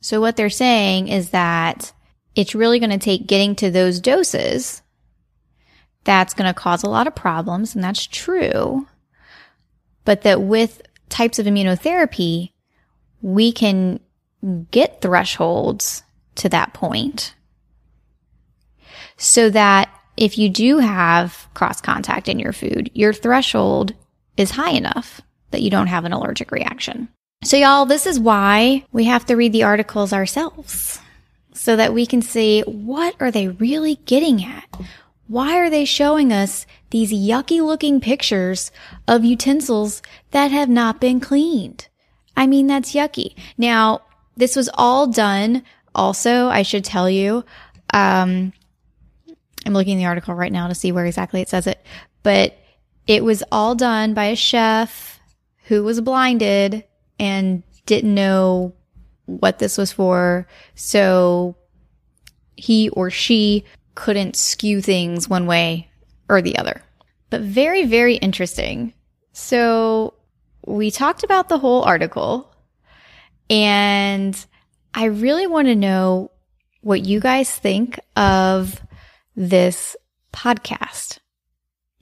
So 0.00 0.20
what 0.20 0.36
they're 0.36 0.50
saying 0.50 1.08
is 1.08 1.30
that 1.30 1.92
it's 2.34 2.54
really 2.54 2.78
going 2.78 2.90
to 2.90 2.98
take 2.98 3.26
getting 3.26 3.54
to 3.56 3.70
those 3.70 4.00
doses 4.00 4.82
that's 6.04 6.34
going 6.34 6.46
to 6.46 6.58
cause 6.58 6.82
a 6.82 6.88
lot 6.88 7.06
of 7.06 7.14
problems, 7.14 7.74
and 7.74 7.84
that's 7.84 8.06
true. 8.06 8.86
But 10.04 10.22
that 10.22 10.40
with 10.40 10.80
types 11.08 11.38
of 11.38 11.46
immunotherapy, 11.46 12.52
we 13.20 13.52
can 13.52 14.00
get 14.70 15.02
thresholds 15.02 16.02
to 16.36 16.48
that 16.48 16.72
point 16.72 17.34
so 19.16 19.50
that 19.50 19.90
if 20.18 20.38
you 20.38 20.48
do 20.48 20.78
have 20.78 21.48
cross 21.54 21.80
contact 21.80 22.28
in 22.28 22.38
your 22.38 22.52
food, 22.52 22.90
your 22.94 23.12
threshold 23.12 23.94
is 24.36 24.52
high 24.52 24.70
enough 24.70 25.20
that 25.50 25.62
you 25.62 25.70
don't 25.70 25.86
have 25.86 26.04
an 26.04 26.12
allergic 26.12 26.50
reaction. 26.50 27.08
So 27.44 27.56
y'all, 27.56 27.86
this 27.86 28.06
is 28.06 28.20
why 28.20 28.84
we 28.92 29.04
have 29.04 29.24
to 29.26 29.36
read 29.36 29.52
the 29.52 29.62
articles 29.62 30.12
ourselves 30.12 31.00
so 31.52 31.76
that 31.76 31.94
we 31.94 32.04
can 32.04 32.22
see 32.22 32.62
what 32.62 33.14
are 33.20 33.30
they 33.30 33.48
really 33.48 33.96
getting 34.04 34.44
at? 34.44 34.68
why 35.28 35.58
are 35.58 35.70
they 35.70 35.84
showing 35.84 36.32
us 36.32 36.66
these 36.90 37.12
yucky 37.12 37.64
looking 37.64 38.00
pictures 38.00 38.72
of 39.06 39.24
utensils 39.24 40.02
that 40.30 40.50
have 40.50 40.70
not 40.70 41.00
been 41.00 41.20
cleaned? 41.20 41.86
I 42.36 42.46
mean, 42.46 42.66
that's 42.66 42.94
yucky. 42.94 43.34
Now, 43.56 44.02
this 44.36 44.56
was 44.56 44.70
all 44.74 45.06
done 45.06 45.62
also, 45.94 46.48
I 46.48 46.62
should 46.62 46.84
tell 46.84 47.10
you, 47.10 47.44
um, 47.92 48.52
I'm 49.68 49.74
looking 49.74 49.92
in 49.92 49.98
the 49.98 50.06
article 50.06 50.34
right 50.34 50.50
now 50.50 50.66
to 50.66 50.74
see 50.74 50.92
where 50.92 51.04
exactly 51.04 51.42
it 51.42 51.48
says 51.50 51.66
it, 51.66 51.84
but 52.22 52.56
it 53.06 53.22
was 53.22 53.44
all 53.52 53.74
done 53.74 54.14
by 54.14 54.24
a 54.24 54.36
chef 54.36 55.20
who 55.64 55.84
was 55.84 56.00
blinded 56.00 56.84
and 57.18 57.62
didn't 57.84 58.14
know 58.14 58.74
what 59.26 59.58
this 59.58 59.76
was 59.76 59.92
for. 59.92 60.48
So 60.74 61.54
he 62.56 62.88
or 62.88 63.10
she 63.10 63.64
couldn't 63.94 64.36
skew 64.36 64.80
things 64.80 65.28
one 65.28 65.46
way 65.46 65.90
or 66.30 66.40
the 66.40 66.56
other. 66.56 66.82
But 67.28 67.42
very, 67.42 67.84
very 67.84 68.16
interesting. 68.16 68.94
So 69.34 70.14
we 70.66 70.90
talked 70.90 71.24
about 71.24 71.50
the 71.50 71.58
whole 71.58 71.82
article 71.82 72.54
and 73.50 74.46
I 74.94 75.04
really 75.04 75.46
want 75.46 75.68
to 75.68 75.74
know 75.74 76.30
what 76.80 77.04
you 77.04 77.20
guys 77.20 77.54
think 77.54 78.00
of 78.16 78.80
this 79.38 79.96
podcast 80.32 81.18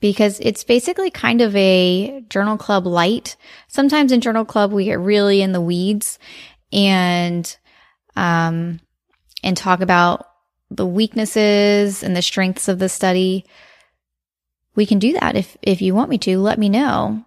because 0.00 0.40
it's 0.40 0.64
basically 0.64 1.10
kind 1.10 1.42
of 1.42 1.54
a 1.54 2.22
journal 2.30 2.56
club 2.56 2.86
light. 2.86 3.36
Sometimes 3.68 4.10
in 4.10 4.22
journal 4.22 4.44
club, 4.44 4.72
we 4.72 4.86
get 4.86 4.98
really 4.98 5.42
in 5.42 5.52
the 5.52 5.60
weeds 5.60 6.18
and, 6.72 7.56
um, 8.16 8.80
and 9.44 9.56
talk 9.56 9.80
about 9.80 10.26
the 10.70 10.86
weaknesses 10.86 12.02
and 12.02 12.16
the 12.16 12.22
strengths 12.22 12.68
of 12.68 12.78
the 12.78 12.88
study. 12.88 13.44
We 14.74 14.86
can 14.86 14.98
do 14.98 15.12
that 15.12 15.36
if, 15.36 15.56
if 15.62 15.82
you 15.82 15.94
want 15.94 16.10
me 16.10 16.18
to, 16.18 16.38
let 16.38 16.58
me 16.58 16.68
know. 16.68 17.24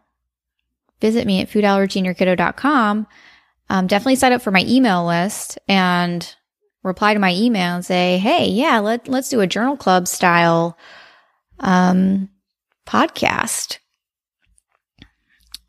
Visit 1.01 1.25
me 1.25 1.41
at 1.41 1.49
foodallergyandyourkiddo.com. 1.49 3.07
Um, 3.69 3.87
definitely 3.87 4.15
sign 4.15 4.33
up 4.33 4.41
for 4.41 4.51
my 4.51 4.65
email 4.67 5.05
list 5.05 5.59
and 5.67 6.35
reply 6.83 7.13
to 7.13 7.19
my 7.19 7.33
email 7.33 7.75
and 7.75 7.85
say, 7.85 8.17
Hey, 8.17 8.47
yeah, 8.49 8.79
let, 8.79 9.07
let's 9.07 9.29
do 9.29 9.41
a 9.41 9.47
journal 9.47 9.77
club 9.77 10.07
style, 10.07 10.77
um, 11.59 12.29
podcast. 12.87 13.79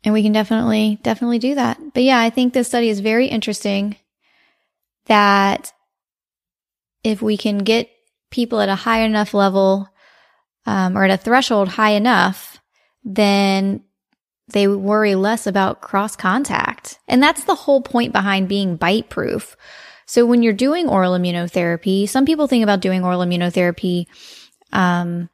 And 0.03 0.13
we 0.13 0.23
can 0.23 0.31
definitely, 0.31 0.99
definitely 1.03 1.39
do 1.39 1.55
that. 1.55 1.79
But 1.93 2.03
yeah, 2.03 2.19
I 2.19 2.29
think 2.29 2.53
this 2.53 2.67
study 2.67 2.89
is 2.89 2.99
very 3.01 3.27
interesting 3.27 3.97
that 5.05 5.71
if 7.03 7.21
we 7.21 7.37
can 7.37 7.59
get 7.59 7.89
people 8.31 8.59
at 8.59 8.69
a 8.69 8.75
high 8.75 9.01
enough 9.01 9.33
level, 9.33 9.87
um, 10.65 10.97
or 10.97 11.03
at 11.03 11.11
a 11.11 11.17
threshold 11.17 11.69
high 11.69 11.91
enough, 11.91 12.59
then 13.03 13.83
they 14.47 14.67
worry 14.67 15.15
less 15.15 15.47
about 15.47 15.81
cross 15.81 16.15
contact. 16.15 16.99
And 17.07 17.21
that's 17.21 17.43
the 17.45 17.55
whole 17.55 17.81
point 17.81 18.13
behind 18.13 18.47
being 18.47 18.75
bite 18.75 19.09
proof. 19.09 19.55
So 20.11 20.25
when 20.25 20.43
you're 20.43 20.51
doing 20.51 20.89
oral 20.89 21.13
immunotherapy, 21.13 22.09
some 22.09 22.25
people 22.25 22.45
think 22.45 22.63
about 22.63 22.81
doing 22.81 23.01
oral 23.01 23.21
immunotherapy, 23.21 24.07
um, 24.73 25.29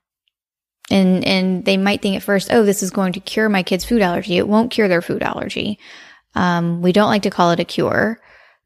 and, 0.91 1.25
and 1.25 1.65
they 1.65 1.77
might 1.77 2.03
think 2.03 2.15
at 2.15 2.21
first, 2.21 2.49
oh, 2.51 2.63
this 2.63 2.83
is 2.83 2.91
going 2.91 3.13
to 3.13 3.19
cure 3.19 3.49
my 3.49 3.63
kid's 3.63 3.85
food 3.85 4.03
allergy. 4.03 4.37
It 4.37 4.47
won't 4.47 4.69
cure 4.69 4.87
their 4.87 5.01
food 5.01 5.23
allergy. 5.23 5.79
Um, 6.35 6.83
we 6.83 6.91
don't 6.91 7.09
like 7.09 7.23
to 7.23 7.31
call 7.31 7.49
it 7.49 7.59
a 7.59 7.65
cure 7.65 8.19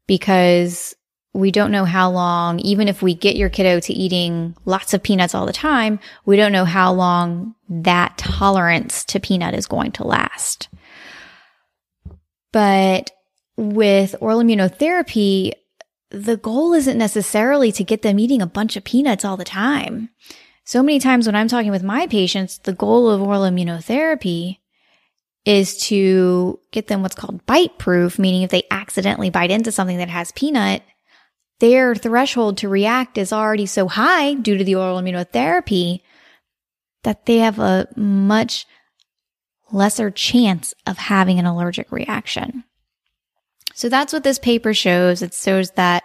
because 0.06 0.94
we 1.32 1.50
don't 1.50 1.72
know 1.72 1.86
how 1.86 2.10
long, 2.10 2.58
even 2.58 2.88
if 2.88 3.00
we 3.00 3.14
get 3.14 3.36
your 3.36 3.48
kiddo 3.48 3.80
to 3.80 3.94
eating 3.94 4.54
lots 4.66 4.92
of 4.92 5.02
peanuts 5.02 5.34
all 5.34 5.46
the 5.46 5.52
time, 5.54 5.98
we 6.26 6.36
don't 6.36 6.52
know 6.52 6.66
how 6.66 6.92
long 6.92 7.54
that 7.70 8.18
tolerance 8.18 9.06
to 9.06 9.18
peanut 9.18 9.54
is 9.54 9.66
going 9.66 9.92
to 9.92 10.06
last. 10.06 10.68
But 12.52 13.12
with 13.56 14.14
oral 14.20 14.40
immunotherapy, 14.40 15.52
the 16.12 16.36
goal 16.36 16.74
isn't 16.74 16.98
necessarily 16.98 17.72
to 17.72 17.84
get 17.84 18.02
them 18.02 18.18
eating 18.18 18.42
a 18.42 18.46
bunch 18.46 18.76
of 18.76 18.84
peanuts 18.84 19.24
all 19.24 19.36
the 19.36 19.44
time. 19.44 20.10
So 20.64 20.82
many 20.82 20.98
times 21.00 21.26
when 21.26 21.34
I'm 21.34 21.48
talking 21.48 21.70
with 21.70 21.82
my 21.82 22.06
patients, 22.06 22.58
the 22.58 22.72
goal 22.72 23.10
of 23.10 23.20
oral 23.20 23.42
immunotherapy 23.42 24.58
is 25.44 25.76
to 25.88 26.60
get 26.70 26.86
them 26.86 27.02
what's 27.02 27.16
called 27.16 27.44
bite 27.46 27.78
proof, 27.78 28.18
meaning 28.18 28.42
if 28.42 28.50
they 28.50 28.62
accidentally 28.70 29.30
bite 29.30 29.50
into 29.50 29.72
something 29.72 29.96
that 29.96 30.08
has 30.08 30.30
peanut, 30.32 30.82
their 31.58 31.94
threshold 31.94 32.58
to 32.58 32.68
react 32.68 33.18
is 33.18 33.32
already 33.32 33.66
so 33.66 33.88
high 33.88 34.34
due 34.34 34.56
to 34.56 34.64
the 34.64 34.74
oral 34.74 35.00
immunotherapy 35.00 36.00
that 37.02 37.26
they 37.26 37.38
have 37.38 37.58
a 37.58 37.88
much 37.96 38.66
lesser 39.72 40.10
chance 40.10 40.74
of 40.86 40.98
having 40.98 41.38
an 41.38 41.46
allergic 41.46 41.90
reaction. 41.90 42.64
So 43.74 43.88
that's 43.88 44.12
what 44.12 44.24
this 44.24 44.38
paper 44.38 44.74
shows. 44.74 45.22
It 45.22 45.34
shows 45.34 45.70
that 45.72 46.02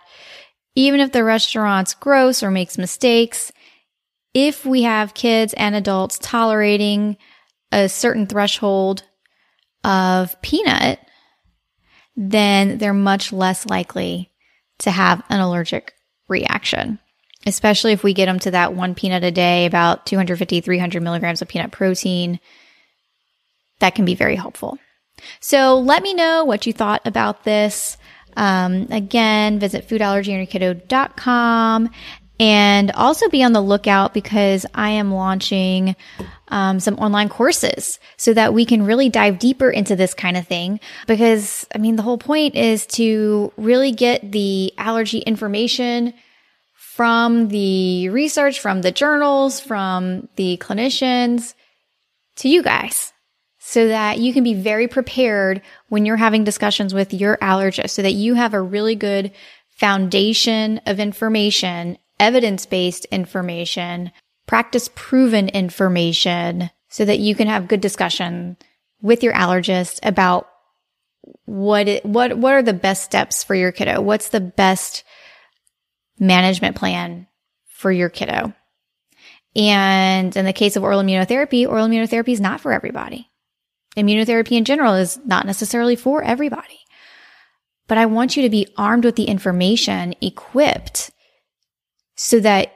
even 0.75 0.99
if 0.99 1.11
the 1.11 1.23
restaurant's 1.23 1.93
gross 1.93 2.43
or 2.43 2.51
makes 2.51 2.77
mistakes, 2.77 3.51
if 4.33 4.65
we 4.65 4.83
have 4.83 5.13
kids 5.13 5.53
and 5.55 5.75
adults 5.75 6.19
tolerating 6.21 7.17
a 7.71 7.89
certain 7.89 8.27
threshold 8.27 9.03
of 9.83 10.39
peanut, 10.41 10.99
then 12.15 12.77
they're 12.77 12.93
much 12.93 13.33
less 13.33 13.65
likely 13.65 14.31
to 14.79 14.91
have 14.91 15.23
an 15.29 15.39
allergic 15.39 15.93
reaction, 16.27 16.99
especially 17.45 17.93
if 17.93 18.03
we 18.03 18.13
get 18.13 18.25
them 18.27 18.39
to 18.39 18.51
that 18.51 18.73
one 18.73 18.95
peanut 18.95 19.23
a 19.23 19.31
day, 19.31 19.65
about 19.65 20.05
250, 20.05 20.61
300 20.61 21.01
milligrams 21.01 21.41
of 21.41 21.47
peanut 21.47 21.71
protein. 21.71 22.39
That 23.79 23.95
can 23.95 24.05
be 24.05 24.15
very 24.15 24.35
helpful. 24.35 24.77
So 25.39 25.79
let 25.79 26.03
me 26.03 26.13
know 26.13 26.43
what 26.43 26.65
you 26.65 26.73
thought 26.73 27.01
about 27.05 27.43
this. 27.43 27.97
Um, 28.35 28.87
again, 28.91 29.59
visit 29.59 29.87
foodallergyandyourkiddo.com 29.87 31.89
and 32.39 32.91
also 32.91 33.29
be 33.29 33.43
on 33.43 33.53
the 33.53 33.61
lookout 33.61 34.13
because 34.13 34.65
I 34.75 34.91
am 34.91 35.11
launching 35.11 35.95
um, 36.49 36.79
some 36.79 36.99
online 36.99 37.29
courses 37.29 37.99
so 38.15 38.31
that 38.35 38.53
we 38.53 38.63
can 38.63 38.85
really 38.85 39.09
dive 39.09 39.39
deeper 39.39 39.71
into 39.71 39.95
this 39.95 40.13
kind 40.13 40.37
of 40.37 40.47
thing. 40.47 40.79
Because, 41.07 41.65
I 41.73 41.79
mean, 41.79 41.95
the 41.95 42.03
whole 42.03 42.19
point 42.19 42.55
is 42.55 42.85
to 42.87 43.51
really 43.57 43.91
get 43.91 44.31
the 44.31 44.71
allergy 44.77 45.19
information 45.19 46.13
from 46.75 47.47
the 47.47 48.09
research, 48.09 48.59
from 48.59 48.81
the 48.81 48.91
journals, 48.91 49.59
from 49.59 50.29
the 50.35 50.57
clinicians 50.57 51.55
to 52.37 52.49
you 52.49 52.61
guys 52.61 53.13
so 53.69 53.89
that 53.89 54.17
you 54.17 54.31
can 54.31 54.45
be 54.45 54.53
very 54.53 54.87
prepared 54.87 55.61
when 55.89 56.05
you're 56.05 56.15
having 56.15 56.45
discussions 56.45 56.93
with 56.93 57.13
your 57.13 57.35
allergist 57.37 57.89
so 57.89 58.01
that 58.01 58.13
you 58.13 58.33
have 58.33 58.53
a 58.53 58.61
really 58.61 58.95
good 58.95 59.29
foundation 59.67 60.79
of 60.85 61.01
information 61.01 61.97
evidence 62.17 62.65
based 62.65 63.03
information, 63.05 64.09
practice 64.45 64.89
proven 64.95 65.49
information 65.49 66.69
so 66.87 67.03
that 67.03 67.19
you 67.19 67.35
can 67.35 67.47
have 67.47 67.67
good 67.67 67.81
discussion 67.81 68.55
with 69.01 69.21
your 69.21 69.33
allergist 69.33 69.99
about 70.01 70.47
what 71.43 71.89
it, 71.89 72.05
what 72.05 72.37
what 72.37 72.53
are 72.53 72.63
the 72.63 72.71
best 72.71 73.03
steps 73.03 73.43
for 73.43 73.53
your 73.53 73.73
kiddo? 73.73 73.99
What's 73.99 74.29
the 74.29 74.39
best 74.39 75.03
management 76.17 76.77
plan 76.77 77.27
for 77.65 77.91
your 77.91 78.09
kiddo? 78.09 78.53
And 79.57 80.35
in 80.37 80.45
the 80.45 80.53
case 80.53 80.77
of 80.77 80.83
oral 80.83 81.01
immunotherapy, 81.01 81.67
oral 81.67 81.87
immunotherapy 81.87 82.29
is 82.29 82.39
not 82.39 82.61
for 82.61 82.71
everybody. 82.71 83.29
Immunotherapy 83.97 84.51
in 84.51 84.63
general 84.63 84.93
is 84.93 85.19
not 85.25 85.45
necessarily 85.45 85.95
for 85.95 86.23
everybody. 86.23 86.79
But 87.87 87.97
I 87.97 88.05
want 88.05 88.35
you 88.35 88.43
to 88.43 88.49
be 88.49 88.67
armed 88.77 89.05
with 89.05 89.15
the 89.15 89.25
information, 89.25 90.13
equipped 90.21 91.11
so 92.15 92.39
that 92.41 92.73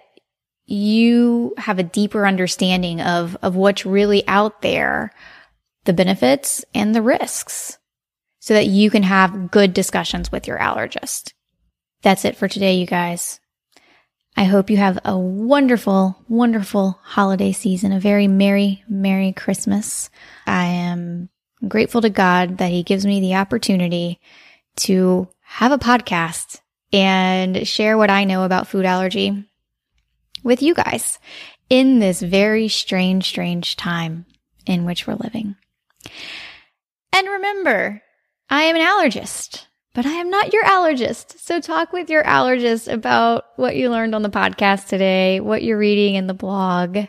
you 0.66 1.54
have 1.58 1.80
a 1.80 1.84
deeper 1.84 2.26
understanding 2.26 3.02
of, 3.02 3.36
of 3.42 3.56
what's 3.56 3.86
really 3.86 4.26
out 4.28 4.62
there, 4.62 5.12
the 5.84 5.94
benefits 5.94 6.64
and 6.74 6.96
the 6.96 7.02
risks, 7.02 7.78
so 8.40 8.54
that 8.54 8.68
you 8.68 8.90
can 8.90 9.04
have 9.04 9.52
good 9.52 9.74
discussions 9.74 10.32
with 10.32 10.48
your 10.48 10.58
allergist. 10.60 11.34
That's 12.04 12.24
it 12.24 12.38
for 12.38 12.48
today, 12.48 12.76
you 12.76 12.86
guys. 12.86 13.41
I 14.38 14.46
hope 14.46 14.70
you 14.70 14.78
have 14.78 14.98
a 15.04 15.18
wonderful, 15.18 16.18
wonderful 16.28 17.00
holiday 17.04 17.52
season, 17.52 17.92
a 17.92 18.00
very 18.00 18.28
merry, 18.28 18.84
merry 18.88 19.34
Christmas. 19.34 20.10
I 20.48 20.66
am 20.66 21.30
grateful 21.68 22.02
to 22.02 22.10
God 22.10 22.58
that 22.58 22.72
He 22.72 22.84
gives 22.84 23.06
me 23.06 23.20
the 23.20 23.36
opportunity 23.36 24.20
to 24.78 25.28
have 25.42 25.72
a 25.72 25.78
podcast 25.78 26.62
and 26.94 27.68
share 27.68 27.98
what 27.98 28.10
I 28.10 28.24
know 28.24 28.44
about 28.44 28.68
food 28.68 28.86
allergy 28.86 29.46
with 30.44 30.62
you 30.62 30.74
guys 30.74 31.20
in 31.70 32.00
this 32.00 32.22
very 32.22 32.68
strange, 32.68 33.26
strange 33.26 33.76
time 33.76 34.26
in 34.66 34.86
which 34.86 35.08
we're 35.08 35.16
living. 35.16 35.56
And 37.14 37.28
remember, 37.28 38.02
I 38.50 38.64
am 38.64 38.76
an 38.76 38.82
allergist. 38.82 39.66
But 39.94 40.06
I 40.06 40.12
am 40.12 40.30
not 40.30 40.54
your 40.54 40.64
allergist. 40.64 41.40
So 41.40 41.60
talk 41.60 41.92
with 41.92 42.10
your 42.10 42.24
allergist 42.24 42.92
about 42.92 43.46
what 43.58 43.76
you 43.76 43.90
learned 43.90 44.16
on 44.16 44.22
the 44.22 44.30
podcast 44.30 44.88
today, 44.88 45.40
what 45.40 45.64
you're 45.64 45.78
reading 45.78 46.16
in 46.16 46.28
the 46.28 46.34
blog. 46.34 47.00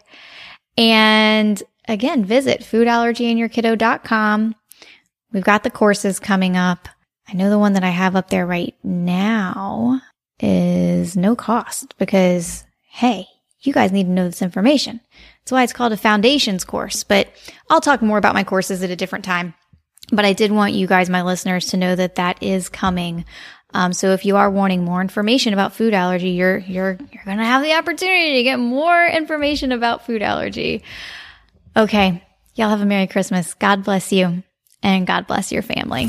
And 0.77 1.63
again, 1.87 2.25
visit 2.25 2.61
foodallergyandyourkiddo.com. 2.61 4.55
We've 5.33 5.45
got 5.45 5.63
the 5.63 5.71
courses 5.71 6.21
coming 6.21 6.57
up. 6.57 6.89
I 7.29 7.35
know 7.35 7.51
the 7.51 7.59
one 7.59 7.75
that 7.75 7.85
I 7.85 7.91
have 7.91 8.17
up 8.17 8.31
there 8.31 8.47
right 8.47 8.75
now 8.83 10.01
is 10.41 11.17
no 11.17 11.37
cost 11.37 11.97
because, 11.99 12.65
hey, 12.91 13.27
you 13.61 13.73
guys 13.73 13.93
need 13.93 14.05
to 14.05 14.11
know 14.11 14.27
this 14.27 14.43
information. 14.43 15.01
That's 15.41 15.53
why 15.53 15.63
it's 15.63 15.73
called 15.73 15.93
a 15.93 15.97
foundations 15.97 16.65
course, 16.65 17.05
but 17.05 17.29
I'll 17.71 17.81
talk 17.81 18.03
more 18.03 18.19
about 18.19 18.35
my 18.35 18.45
courses 18.45 18.83
at 18.83 18.91
a 18.91 18.97
different 18.97 19.25
time. 19.25 19.55
But 20.13 20.27
I 20.27 20.35
did 20.35 20.53
want 20.53 20.75
you 20.75 20.87
guys, 20.87 21.09
my 21.09 21.23
listeners, 21.23 21.69
to 21.69 21.79
know 21.79 21.97
that 21.97 22.17
that 22.17 22.43
is 22.43 22.69
coming. 22.69 23.25
Um, 23.75 23.95
so 23.95 24.11
if 24.11 24.27
you 24.27 24.37
are 24.37 24.51
wanting 24.51 24.85
more 24.85 25.01
information 25.01 25.55
about 25.55 25.73
food 25.73 25.95
allergy, 25.95 26.31
you're 26.31 26.59
you're 26.59 26.99
you're 27.11 27.25
gonna 27.25 27.45
have 27.45 27.63
the 27.63 27.73
opportunity 27.73 28.35
to 28.35 28.43
get 28.43 28.59
more 28.59 29.07
information 29.07 29.73
about 29.73 30.05
food 30.05 30.23
allergy. 30.23 30.83
Okay, 31.77 32.23
y'all 32.55 32.69
have 32.69 32.83
a 32.83 32.87
Merry 32.87 33.07
Christmas. 33.07 33.55
God 33.55 33.83
bless 33.85 34.13
you, 34.13 34.43
and 34.83 35.07
God 35.07 35.27
bless 35.27 35.51
your 35.51 35.63
family. 35.63 36.09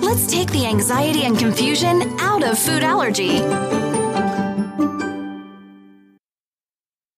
Let's 0.00 0.26
take 0.26 0.50
the 0.52 0.64
anxiety 0.64 1.24
and 1.24 1.38
confusion 1.38 2.18
out 2.20 2.42
of 2.42 2.58
food 2.58 2.82
allergy. 2.82 3.42